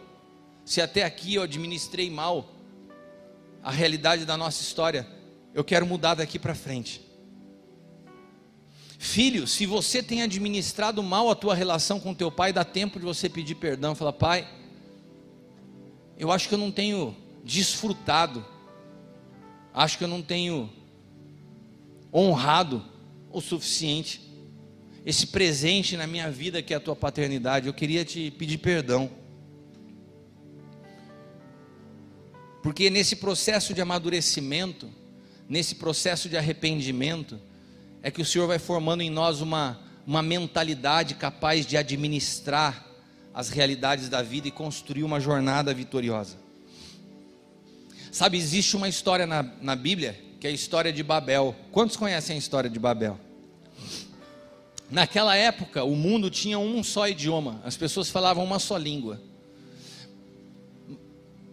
[0.63, 2.49] se até aqui eu administrei mal
[3.61, 5.16] a realidade da nossa história,
[5.57, 7.01] eu quero mudar daqui para frente.
[8.99, 13.05] Filho, se você tem administrado mal a tua relação com teu pai, dá tempo de
[13.05, 14.47] você pedir perdão, falar: "Pai,
[16.15, 18.45] eu acho que eu não tenho desfrutado.
[19.73, 20.69] Acho que eu não tenho
[22.13, 22.85] honrado
[23.31, 24.21] o suficiente
[25.03, 27.65] esse presente na minha vida que é a tua paternidade.
[27.65, 29.09] Eu queria te pedir perdão.
[32.61, 34.87] Porque nesse processo de amadurecimento,
[35.49, 37.39] nesse processo de arrependimento,
[38.01, 42.85] é que o Senhor vai formando em nós uma, uma mentalidade capaz de administrar
[43.33, 46.37] as realidades da vida e construir uma jornada vitoriosa.
[48.11, 51.55] Sabe, existe uma história na, na Bíblia que é a história de Babel.
[51.71, 53.19] Quantos conhecem a história de Babel?
[54.89, 59.21] Naquela época, o mundo tinha um só idioma, as pessoas falavam uma só língua.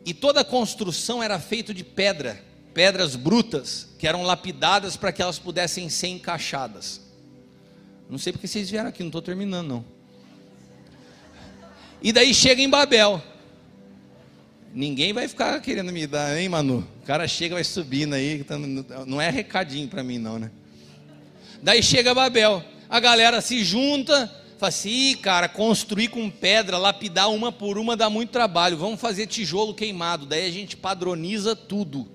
[0.07, 5.23] E toda a construção era feita de pedra pedras brutas que eram lapidadas para que
[5.23, 7.01] elas pudessem ser encaixadas.
[8.11, 9.85] Não sei porque vocês vieram aqui, não estou terminando não.
[12.03, 13.23] E daí chega em Babel.
[14.75, 16.87] Ninguém vai ficar querendo me dar, hein, Manu?
[17.03, 20.51] O cara chega, vai subindo aí, tá não é recadinho para mim não, né?
[21.63, 24.27] Daí chega Babel, a galera se junta,
[24.59, 29.29] fala assim, cara, construir com pedra, lapidar uma por uma dá muito trabalho, vamos fazer
[29.29, 32.15] tijolo queimado, daí a gente padroniza tudo.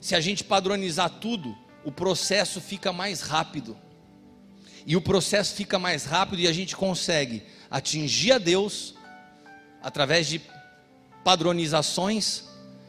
[0.00, 3.76] Se a gente padronizar tudo, o processo fica mais rápido.
[4.86, 8.94] E o processo fica mais rápido e a gente consegue atingir a Deus
[9.82, 10.40] através de
[11.22, 12.44] padronizações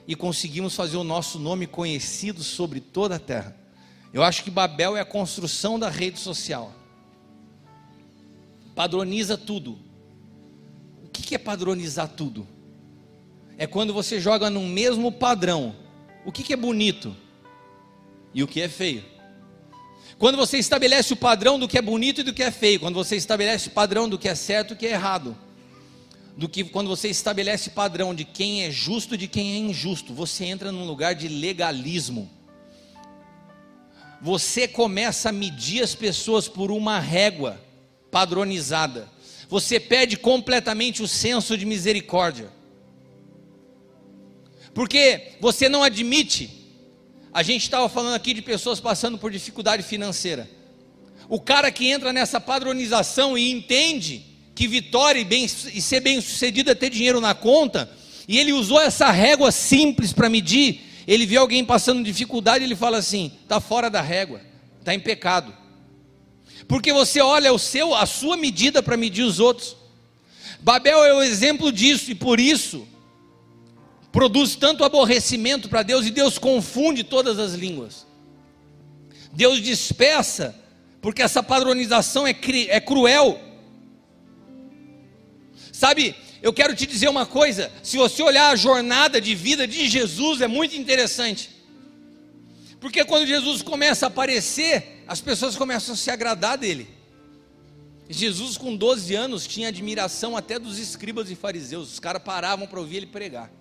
[0.08, 3.56] e conseguimos fazer o nosso nome conhecido sobre toda a terra.
[4.14, 6.74] Eu acho que Babel é a construção da rede social.
[8.74, 9.78] Padroniza tudo.
[11.04, 12.48] O que é padronizar tudo?
[13.58, 15.76] É quando você joga no mesmo padrão
[16.26, 17.16] o que é bonito
[18.34, 19.04] e o que é feio.
[20.18, 22.96] Quando você estabelece o padrão do que é bonito e do que é feio, quando
[22.96, 25.36] você estabelece o padrão do que é certo e do que é errado,
[26.38, 30.14] do que quando você estabelece padrão de quem é justo e de quem é injusto,
[30.14, 32.30] você entra num lugar de legalismo.
[34.22, 37.60] Você começa a medir as pessoas por uma régua
[38.12, 39.10] padronizada.
[39.50, 42.50] Você perde completamente o senso de misericórdia.
[44.74, 46.50] Porque você não admite.
[47.34, 50.50] A gente estava falando aqui de pessoas passando por dificuldade financeira.
[51.30, 56.20] O cara que entra nessa padronização e entende que vitória e, bem, e ser bem
[56.20, 57.90] sucedido é ter dinheiro na conta,
[58.28, 62.98] e ele usou essa régua simples para medir, ele vê alguém passando dificuldade, ele fala
[62.98, 64.42] assim: está fora da régua,
[64.80, 65.56] está em pecado.
[66.68, 69.76] Porque você olha o seu, a sua medida para medir os outros.
[70.60, 72.88] Babel é o exemplo disso, e por isso
[74.12, 78.06] produz tanto aborrecimento para Deus, e Deus confunde todas as línguas.
[79.34, 80.56] Deus dispersa,
[81.02, 82.36] porque essa padronização é,
[82.70, 83.40] é cruel.
[85.72, 89.88] Sabe, eu quero te dizer uma coisa: se você olhar a jornada de vida de
[89.88, 91.50] Jesus, é muito interessante.
[92.80, 96.90] Porque quando Jesus começa a aparecer, as pessoas começam a se agradar dele.
[98.10, 102.80] Jesus, com 12 anos, tinha admiração até dos escribas e fariseus, os caras paravam para
[102.80, 103.61] ouvir ele pregar.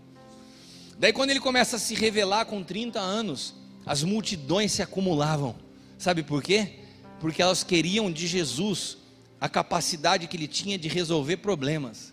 [1.01, 3.55] Daí, quando ele começa a se revelar com 30 anos,
[3.87, 5.57] as multidões se acumulavam.
[5.97, 6.75] Sabe por quê?
[7.19, 8.99] Porque elas queriam de Jesus
[9.41, 12.13] a capacidade que ele tinha de resolver problemas.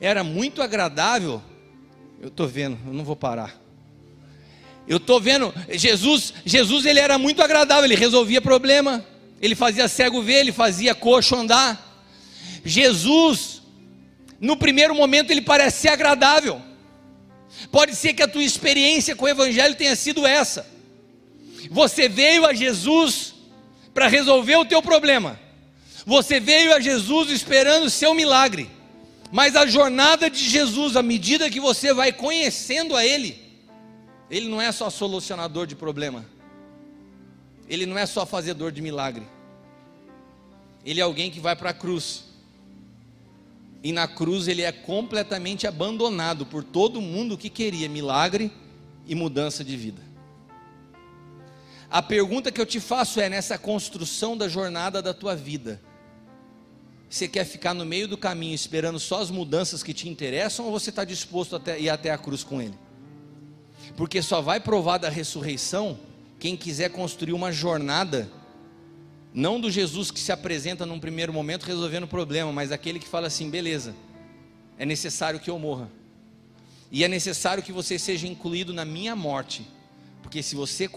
[0.00, 1.40] Era muito agradável.
[2.20, 3.56] Eu estou vendo, eu não vou parar.
[4.88, 9.06] Eu estou vendo, Jesus, Jesus ele era muito agradável, ele resolvia problema,
[9.40, 12.04] ele fazia cego ver, ele fazia coxo andar.
[12.64, 13.62] Jesus,
[14.40, 16.68] no primeiro momento, ele parece ser agradável.
[17.70, 20.66] Pode ser que a tua experiência com o Evangelho tenha sido essa.
[21.70, 23.34] Você veio a Jesus
[23.92, 25.38] para resolver o teu problema.
[26.06, 28.70] Você veio a Jesus esperando o seu milagre.
[29.30, 33.38] Mas a jornada de Jesus, à medida que você vai conhecendo a Ele,
[34.28, 36.24] Ele não é só solucionador de problema.
[37.68, 39.22] Ele não é só fazedor de milagre.
[40.84, 42.24] Ele é alguém que vai para a cruz.
[43.82, 48.52] E na cruz ele é completamente abandonado por todo mundo que queria milagre
[49.06, 50.02] e mudança de vida.
[51.90, 55.80] A pergunta que eu te faço é: nessa construção da jornada da tua vida,
[57.08, 60.70] você quer ficar no meio do caminho esperando só as mudanças que te interessam ou
[60.70, 62.78] você está disposto a ir até a cruz com Ele?
[63.96, 65.98] Porque só vai provar da ressurreição
[66.38, 68.30] quem quiser construir uma jornada,
[69.32, 73.08] não do Jesus que se apresenta num primeiro momento resolvendo o problema, mas aquele que
[73.08, 73.94] fala assim: beleza,
[74.78, 75.90] é necessário que eu morra,
[76.90, 79.66] e é necessário que você seja incluído na minha morte,
[80.22, 80.90] porque se você,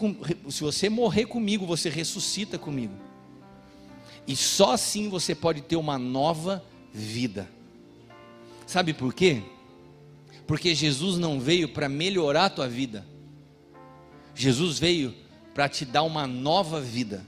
[0.49, 2.93] se você morrer comigo, você ressuscita comigo.
[4.25, 6.63] E só assim você pode ter uma nova
[6.93, 7.49] vida.
[8.65, 9.43] Sabe por quê?
[10.47, 13.05] Porque Jesus não veio para melhorar a tua vida.
[14.33, 15.13] Jesus veio
[15.53, 17.25] para te dar uma nova vida.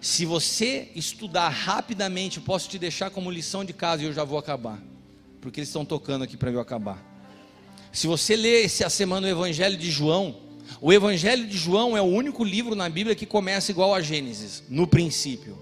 [0.00, 4.38] Se você estudar rapidamente, posso te deixar como lição de casa e eu já vou
[4.38, 4.80] acabar.
[5.40, 7.04] Porque eles estão tocando aqui para eu acabar.
[7.92, 10.36] Se você ler essa semana o Evangelho de João,
[10.80, 14.62] o Evangelho de João é o único livro na Bíblia que começa igual a Gênesis,
[14.68, 15.58] no princípio.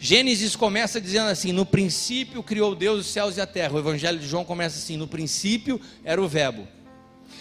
[0.00, 3.74] Gênesis começa dizendo assim: no princípio criou Deus os céus e a terra.
[3.74, 6.66] O Evangelho de João começa assim: no princípio era o Verbo.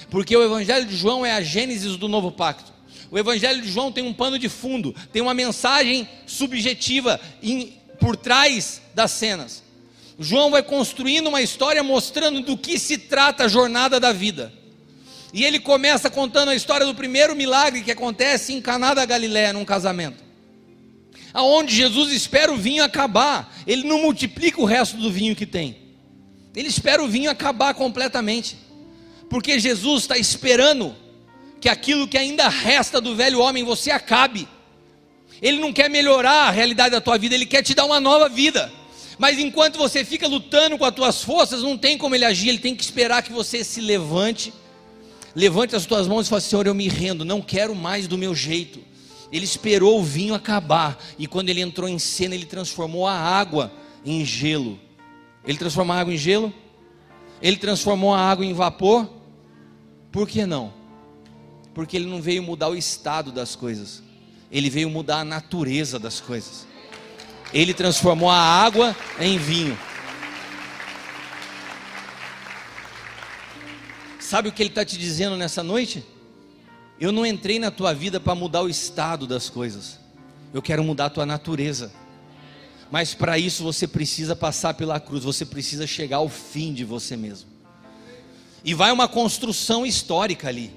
[0.10, 2.77] Porque o Evangelho de João é a Gênesis do novo pacto.
[3.10, 8.16] O Evangelho de João tem um pano de fundo, tem uma mensagem subjetiva em, por
[8.16, 9.64] trás das cenas.
[10.20, 14.52] João vai construindo uma história mostrando do que se trata a jornada da vida.
[15.34, 19.54] E ele começa contando a história do primeiro milagre que acontece em Caná da Galiléia,
[19.54, 20.28] num casamento
[21.38, 25.78] aonde Jesus espera o vinho acabar, ele não multiplica o resto do vinho que tem,
[26.56, 28.58] ele espera o vinho acabar completamente,
[29.30, 30.96] porque Jesus está esperando
[31.60, 34.48] que aquilo que ainda resta do velho homem você acabe.
[35.42, 38.28] Ele não quer melhorar a realidade da tua vida, ele quer te dar uma nova
[38.28, 38.72] vida.
[39.18, 42.60] Mas enquanto você fica lutando com as tuas forças, não tem como ele agir, ele
[42.60, 44.54] tem que esperar que você se levante,
[45.36, 48.36] levante as tuas mãos e fale: Senhor, eu me rendo, não quero mais do meu
[48.36, 48.80] jeito.
[49.32, 53.74] Ele esperou o vinho acabar, e quando ele entrou em cena, ele transformou a água
[54.06, 54.80] em gelo.
[55.46, 56.54] Ele transformou a água em gelo?
[57.42, 59.10] Ele transformou a água em vapor?
[60.12, 60.77] Por que não?
[61.78, 64.02] Porque ele não veio mudar o estado das coisas,
[64.52, 66.66] ele veio mudar a natureza das coisas.
[67.54, 69.78] Ele transformou a água em vinho.
[74.20, 76.04] Sabe o que ele está te dizendo nessa noite?
[77.00, 80.00] Eu não entrei na tua vida para mudar o estado das coisas,
[80.52, 81.94] eu quero mudar a tua natureza.
[82.90, 87.16] Mas para isso você precisa passar pela cruz, você precisa chegar ao fim de você
[87.16, 87.48] mesmo.
[88.66, 90.77] E vai uma construção histórica ali.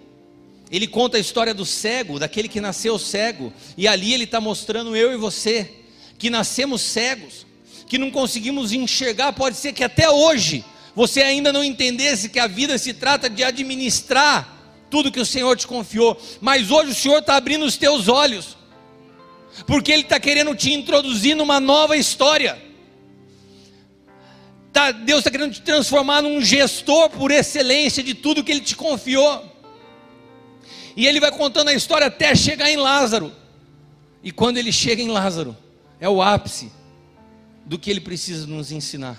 [0.70, 4.94] Ele conta a história do cego, daquele que nasceu cego, e ali ele está mostrando
[4.94, 5.68] eu e você,
[6.16, 7.44] que nascemos cegos,
[7.88, 10.64] que não conseguimos enxergar, pode ser que até hoje
[10.94, 14.58] você ainda não entendesse que a vida se trata de administrar
[14.88, 18.56] tudo que o Senhor te confiou, mas hoje o Senhor está abrindo os teus olhos,
[19.66, 22.60] porque Ele está querendo te introduzir numa nova história.
[24.72, 28.76] Tá, Deus está querendo te transformar num gestor por excelência de tudo que Ele te
[28.76, 29.49] confiou.
[31.00, 33.32] E Ele vai contando a história até chegar em Lázaro.
[34.22, 35.56] E quando Ele chega em Lázaro,
[35.98, 36.70] é o ápice
[37.64, 39.18] do que Ele precisa nos ensinar.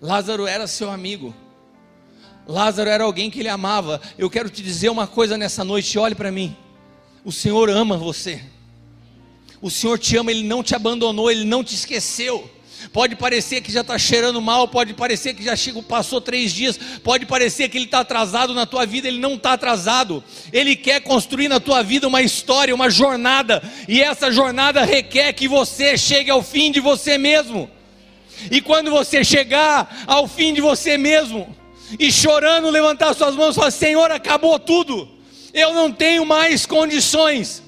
[0.00, 1.34] Lázaro era seu amigo.
[2.46, 4.00] Lázaro era alguém que ele amava.
[4.16, 6.56] Eu quero te dizer uma coisa nessa noite, olhe para mim.
[7.24, 8.40] O Senhor ama você.
[9.60, 12.48] O Senhor te ama, Ele não te abandonou, Ele não te esqueceu.
[12.92, 16.78] Pode parecer que já está cheirando mal, pode parecer que já chegou, passou três dias,
[17.02, 20.22] pode parecer que ele está atrasado na tua vida, ele não está atrasado.
[20.52, 25.46] Ele quer construir na tua vida uma história, uma jornada, e essa jornada requer que
[25.46, 27.70] você chegue ao fim de você mesmo.
[28.50, 31.54] E quando você chegar ao fim de você mesmo,
[31.98, 35.08] e chorando levantar suas mãos e falar: Senhor, acabou tudo,
[35.52, 37.62] eu não tenho mais condições.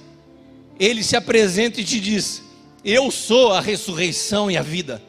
[0.79, 2.43] Ele se apresenta e te diz:
[2.85, 5.03] Eu sou a ressurreição e a vida.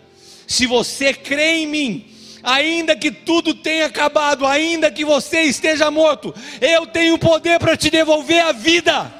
[0.47, 2.05] Se você crê em mim,
[2.43, 7.89] ainda que tudo tenha acabado, ainda que você esteja morto, eu tenho poder para te
[7.89, 9.11] devolver a vida.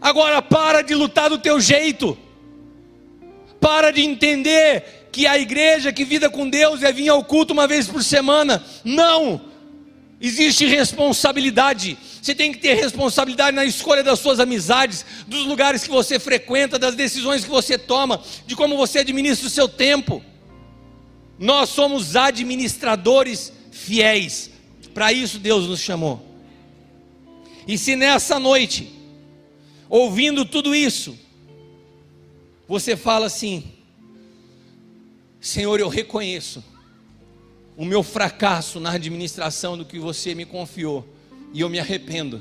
[0.00, 2.16] Agora para de lutar do teu jeito.
[3.60, 7.66] Para de entender que a igreja, que vida com Deus é vir ao culto uma
[7.66, 8.64] vez por semana.
[8.84, 9.49] Não!
[10.20, 11.96] Existe responsabilidade.
[12.20, 16.78] Você tem que ter responsabilidade na escolha das suas amizades, dos lugares que você frequenta,
[16.78, 20.22] das decisões que você toma, de como você administra o seu tempo.
[21.38, 24.50] Nós somos administradores fiéis.
[24.92, 26.22] Para isso Deus nos chamou.
[27.66, 28.92] E se nessa noite,
[29.88, 31.18] ouvindo tudo isso,
[32.68, 33.72] você fala assim:
[35.40, 36.62] Senhor, eu reconheço
[37.80, 41.02] o meu fracasso na administração do que você me confiou,
[41.50, 42.38] e eu me arrependo,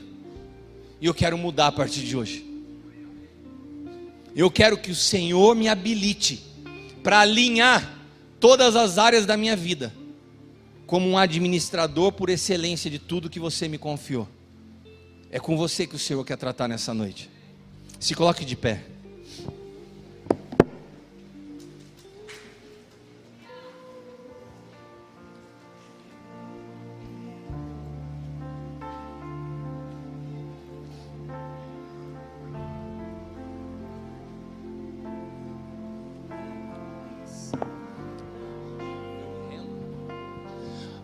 [0.99, 2.45] e eu quero mudar a partir de hoje.
[4.35, 6.43] Eu quero que o Senhor me habilite
[7.01, 7.97] para alinhar
[8.37, 9.93] todas as áreas da minha vida,
[10.85, 14.27] como um administrador por excelência de tudo que você me confiou.
[15.31, 17.29] É com você que o Senhor quer tratar nessa noite.
[17.97, 18.83] Se coloque de pé.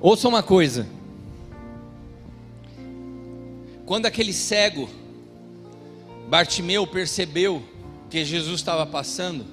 [0.01, 0.87] Ouça uma coisa.
[3.85, 4.89] Quando aquele cego,
[6.27, 7.63] Bartimeu, percebeu
[8.09, 9.45] que Jesus estava passando,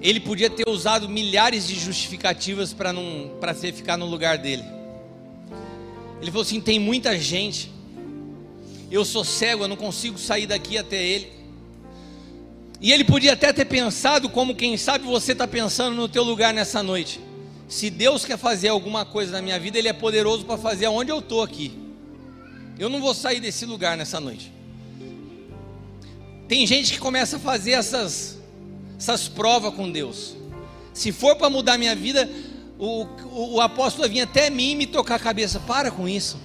[0.00, 4.64] ele podia ter usado milhares de justificativas para não para ficar no lugar dele.
[6.20, 7.72] Ele falou assim: tem muita gente,
[8.90, 11.32] eu sou cego, eu não consigo sair daqui até ele.
[12.80, 16.52] E ele podia até ter pensado como quem sabe você está pensando no teu lugar
[16.52, 17.20] nessa noite.
[17.68, 21.10] Se Deus quer fazer alguma coisa na minha vida, Ele é poderoso para fazer aonde
[21.10, 21.78] eu estou aqui.
[22.78, 24.52] Eu não vou sair desse lugar nessa noite.
[26.48, 28.38] Tem gente que começa a fazer essas,
[28.98, 30.36] essas provas com Deus.
[30.92, 32.30] Se for para mudar minha vida,
[32.78, 35.60] o, o, o apóstolo vinha até mim e me tocar a cabeça.
[35.60, 36.38] Para com isso.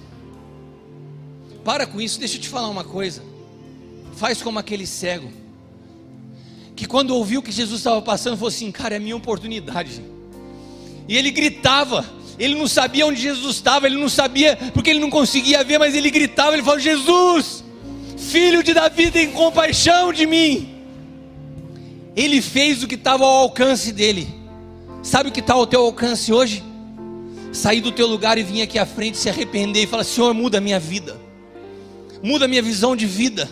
[1.64, 2.18] Para com isso.
[2.18, 3.22] Deixa eu te falar uma coisa.
[4.14, 5.30] Faz como aquele cego.
[6.74, 10.00] Que quando ouviu que Jesus estava passando, falou assim: Cara, é minha oportunidade
[11.08, 12.04] e ele gritava.
[12.38, 15.94] Ele não sabia onde Jesus estava, ele não sabia porque ele não conseguia ver, mas
[15.94, 17.64] ele gritava, ele falou: Jesus,
[18.16, 20.76] filho de Davi, tem compaixão de mim.
[22.14, 24.28] Ele fez o que estava ao alcance dele.
[25.02, 26.62] Sabe o que está ao teu alcance hoje?
[27.52, 30.58] Sair do teu lugar e vir aqui à frente, se arrepender e falar: Senhor, muda
[30.58, 31.18] a minha vida,
[32.22, 33.50] muda a minha visão de vida,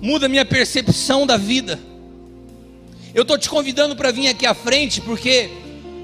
[0.00, 1.78] muda a minha percepção da vida.
[3.14, 5.50] Eu estou te convidando para vir aqui à frente, porque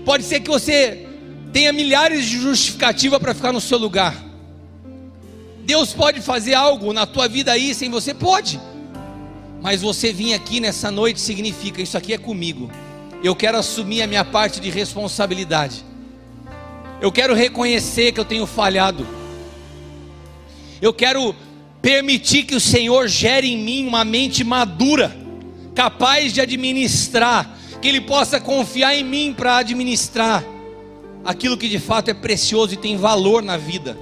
[0.09, 1.07] Pode ser que você
[1.53, 4.17] tenha milhares de justificativa para ficar no seu lugar.
[5.67, 8.15] Deus pode fazer algo na tua vida aí sem você?
[8.15, 8.59] Pode.
[9.61, 12.71] Mas você vir aqui nessa noite significa: isso aqui é comigo.
[13.23, 15.85] Eu quero assumir a minha parte de responsabilidade.
[17.03, 19.07] Eu quero reconhecer que eu tenho falhado.
[20.81, 21.37] Eu quero
[21.83, 25.15] permitir que o Senhor gere em mim uma mente madura,
[25.75, 30.45] capaz de administrar, que Ele possa confiar em mim para administrar
[31.25, 33.99] aquilo que de fato é precioso e tem valor na vida.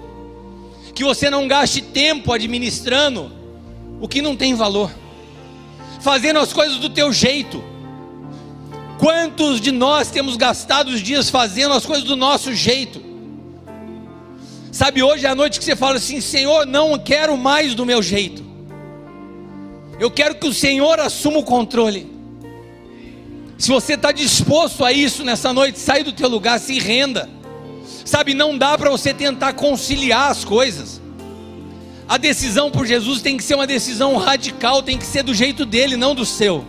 [0.94, 3.30] Que você não gaste tempo administrando
[4.00, 4.90] o que não tem valor,
[6.00, 7.62] fazendo as coisas do teu jeito.
[8.98, 13.04] Quantos de nós temos gastado os dias fazendo as coisas do nosso jeito?
[14.72, 18.02] Sabe, hoje é a noite que você fala assim: Senhor, não quero mais do meu
[18.02, 18.44] jeito.
[19.98, 22.15] Eu quero que o Senhor assuma o controle.
[23.58, 27.28] Se você está disposto a isso nessa noite, sai do teu lugar, se renda.
[28.04, 31.00] Sabe, não dá para você tentar conciliar as coisas.
[32.08, 35.64] A decisão por Jesus tem que ser uma decisão radical, tem que ser do jeito
[35.64, 36.64] dele, não do seu.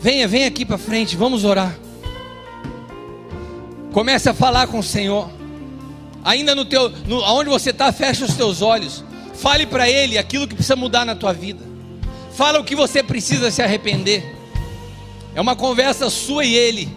[0.00, 1.76] Venha, venha aqui para frente, vamos orar.
[3.92, 5.28] Comece a falar com o Senhor.
[6.24, 9.04] Ainda no teu, no, onde você está, fecha os teus olhos.
[9.34, 11.67] Fale para Ele aquilo que precisa mudar na tua vida.
[12.38, 14.32] Fala o que você precisa se arrepender.
[15.34, 16.88] É uma conversa sua e Ele.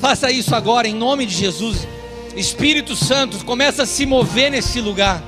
[0.00, 1.86] Faça isso agora em nome de Jesus.
[2.34, 5.22] Espírito Santo, começa a se mover nesse lugar.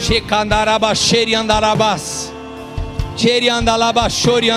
[0.00, 2.32] Checandarabacheri andarabás.
[3.16, 4.50] Cheri andalabachori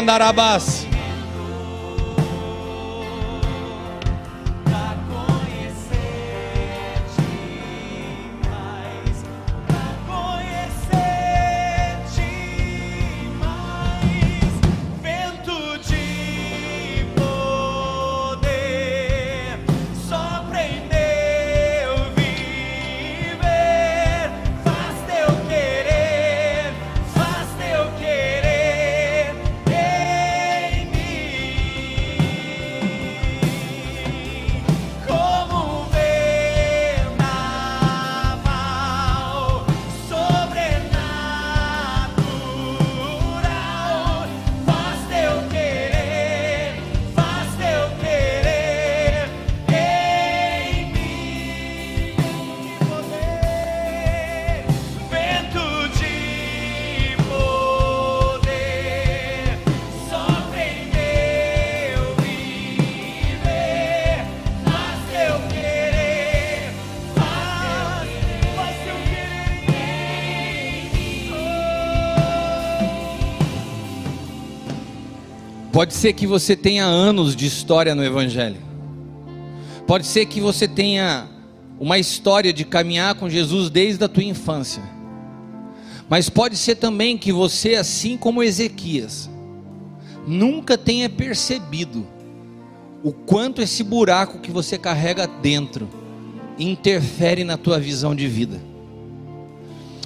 [75.87, 78.57] Pode ser que você tenha anos de história no Evangelho.
[79.87, 81.29] Pode ser que você tenha
[81.79, 84.83] uma história de caminhar com Jesus desde a tua infância.
[86.09, 89.29] Mas pode ser também que você, assim como Ezequias,
[90.27, 92.05] nunca tenha percebido
[93.01, 95.87] o quanto esse buraco que você carrega dentro
[96.59, 98.59] interfere na tua visão de vida.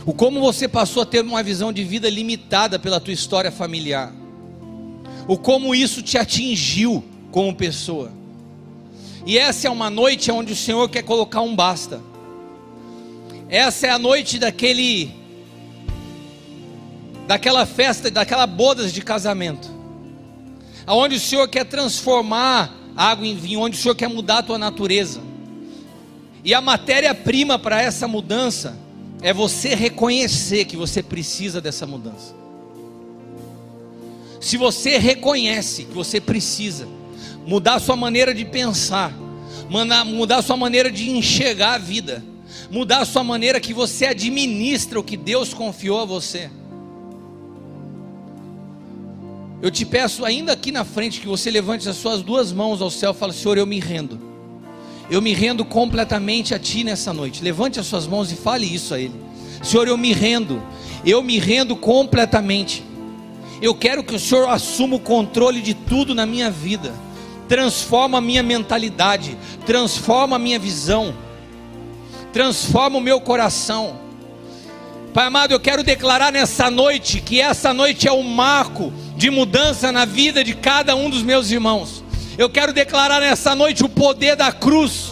[0.05, 4.20] O como você passou a ter uma visão de vida limitada pela tua história familiar
[5.31, 7.01] o como isso te atingiu
[7.31, 8.11] como pessoa.
[9.25, 12.01] E essa é uma noite onde o Senhor quer colocar um basta.
[13.47, 15.09] Essa é a noite daquele
[17.25, 19.71] daquela festa, daquela bodas de casamento.
[20.85, 24.57] Aonde o Senhor quer transformar água em vinho, onde o Senhor quer mudar a tua
[24.57, 25.21] natureza.
[26.43, 28.77] E a matéria-prima para essa mudança
[29.21, 32.40] é você reconhecer que você precisa dessa mudança.
[34.41, 36.87] Se você reconhece que você precisa
[37.45, 39.13] mudar a sua maneira de pensar,
[39.69, 42.23] mudar a sua maneira de enxergar a vida,
[42.71, 46.49] mudar a sua maneira que você administra o que Deus confiou a você.
[49.61, 52.89] Eu te peço ainda aqui na frente que você levante as suas duas mãos ao
[52.89, 54.19] céu e fale: Senhor, eu me rendo.
[55.07, 57.43] Eu me rendo completamente a Ti nessa noite.
[57.43, 59.13] Levante as suas mãos e fale isso a Ele.
[59.61, 60.63] Senhor, eu me rendo.
[61.05, 62.83] Eu me rendo completamente.
[63.61, 66.91] Eu quero que o Senhor assuma o controle de tudo na minha vida.
[67.47, 71.13] Transforma a minha mentalidade, transforma a minha visão,
[72.33, 73.99] transforma o meu coração.
[75.13, 79.91] Pai amado, eu quero declarar nessa noite que essa noite é um marco de mudança
[79.91, 82.03] na vida de cada um dos meus irmãos.
[82.37, 85.11] Eu quero declarar nessa noite o poder da cruz,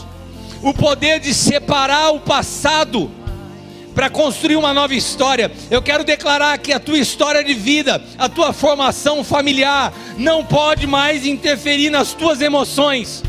[0.64, 3.12] o poder de separar o passado
[4.00, 5.52] para construir uma nova história.
[5.70, 10.88] Eu quero declarar que a tua história de vida, a tua formação familiar, não pode
[10.88, 13.22] mais interferir nas tuas emoções.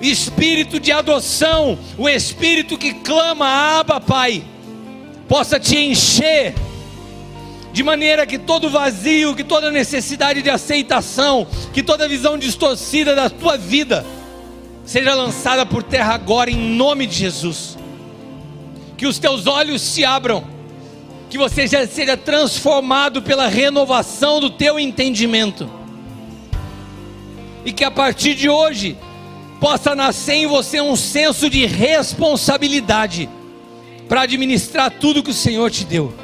[0.00, 3.46] Espírito de adoção, o espírito que clama,
[3.78, 4.42] Abba, Pai,
[5.28, 6.54] possa te encher
[7.70, 13.28] de maneira que todo vazio, que toda necessidade de aceitação, que toda visão distorcida da
[13.28, 14.06] tua vida
[14.86, 17.75] seja lançada por terra agora em nome de Jesus.
[18.96, 20.44] Que os teus olhos se abram,
[21.28, 25.68] que você já seja transformado pela renovação do teu entendimento.
[27.64, 28.96] E que a partir de hoje
[29.60, 33.28] possa nascer em você um senso de responsabilidade
[34.08, 36.14] para administrar tudo que o Senhor te deu.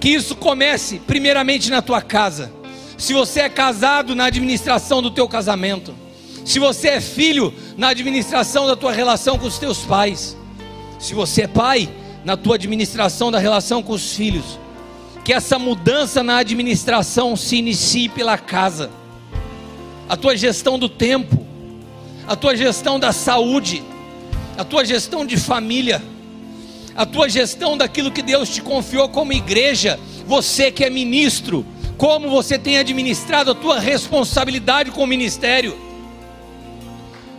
[0.00, 2.52] Que isso comece primeiramente na tua casa.
[2.96, 5.94] Se você é casado, na administração do teu casamento.
[6.44, 10.36] Se você é filho, na administração da tua relação com os teus pais.
[11.06, 11.88] Se você é pai,
[12.24, 14.58] na tua administração da relação com os filhos.
[15.24, 18.90] Que essa mudança na administração se inicie pela casa.
[20.08, 21.46] A tua gestão do tempo,
[22.26, 23.82] a tua gestão da saúde,
[24.58, 26.02] a tua gestão de família
[26.96, 31.64] a tua gestão daquilo que Deus te confiou como igreja, você que é ministro,
[31.98, 35.76] como você tem administrado a tua responsabilidade com o ministério,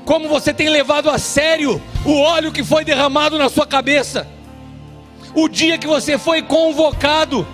[0.08, 4.26] como você tem levado a sério o óleo que foi derramado na sua cabeça,
[5.36, 7.46] o dia que você foi convocado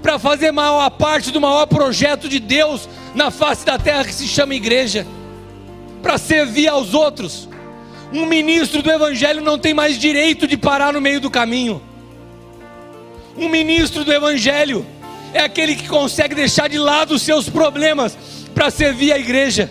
[0.00, 4.28] para fazer maior parte do maior projeto de Deus na face da terra que se
[4.28, 5.04] chama igreja,
[6.00, 7.48] para servir aos outros
[8.12, 11.82] um ministro do Evangelho não tem mais direito de parar no meio do caminho.
[13.36, 14.86] Um ministro do Evangelho
[15.34, 18.16] é aquele que consegue deixar de lado os seus problemas
[18.54, 19.70] para servir a igreja.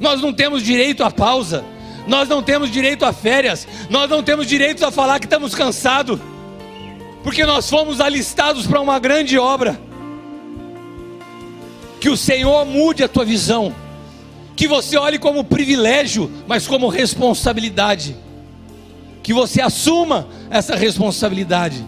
[0.00, 1.64] Nós não temos direito à pausa,
[2.06, 6.20] nós não temos direito a férias, nós não temos direito a falar que estamos cansados,
[7.22, 9.80] porque nós fomos alistados para uma grande obra.
[12.00, 13.74] Que o Senhor mude a tua visão
[14.56, 18.16] que você olhe como privilégio, mas como responsabilidade.
[19.22, 21.84] Que você assuma essa responsabilidade.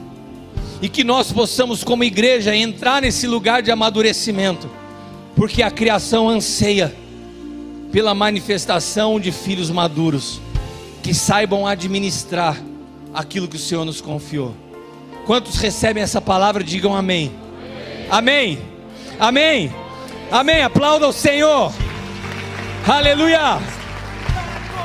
[0.83, 4.71] E que nós possamos, como igreja, entrar nesse lugar de amadurecimento,
[5.35, 6.95] porque a criação anseia
[7.91, 10.41] pela manifestação de filhos maduros,
[11.03, 12.57] que saibam administrar
[13.15, 14.55] aquilo que o Senhor nos confiou.
[15.27, 17.33] Quantos recebem essa palavra, digam amém.
[18.11, 18.59] Amém.
[19.19, 19.73] Amém.
[20.31, 20.63] Amém.
[20.63, 21.73] Aplauda o Senhor.
[22.87, 23.78] Aleluia!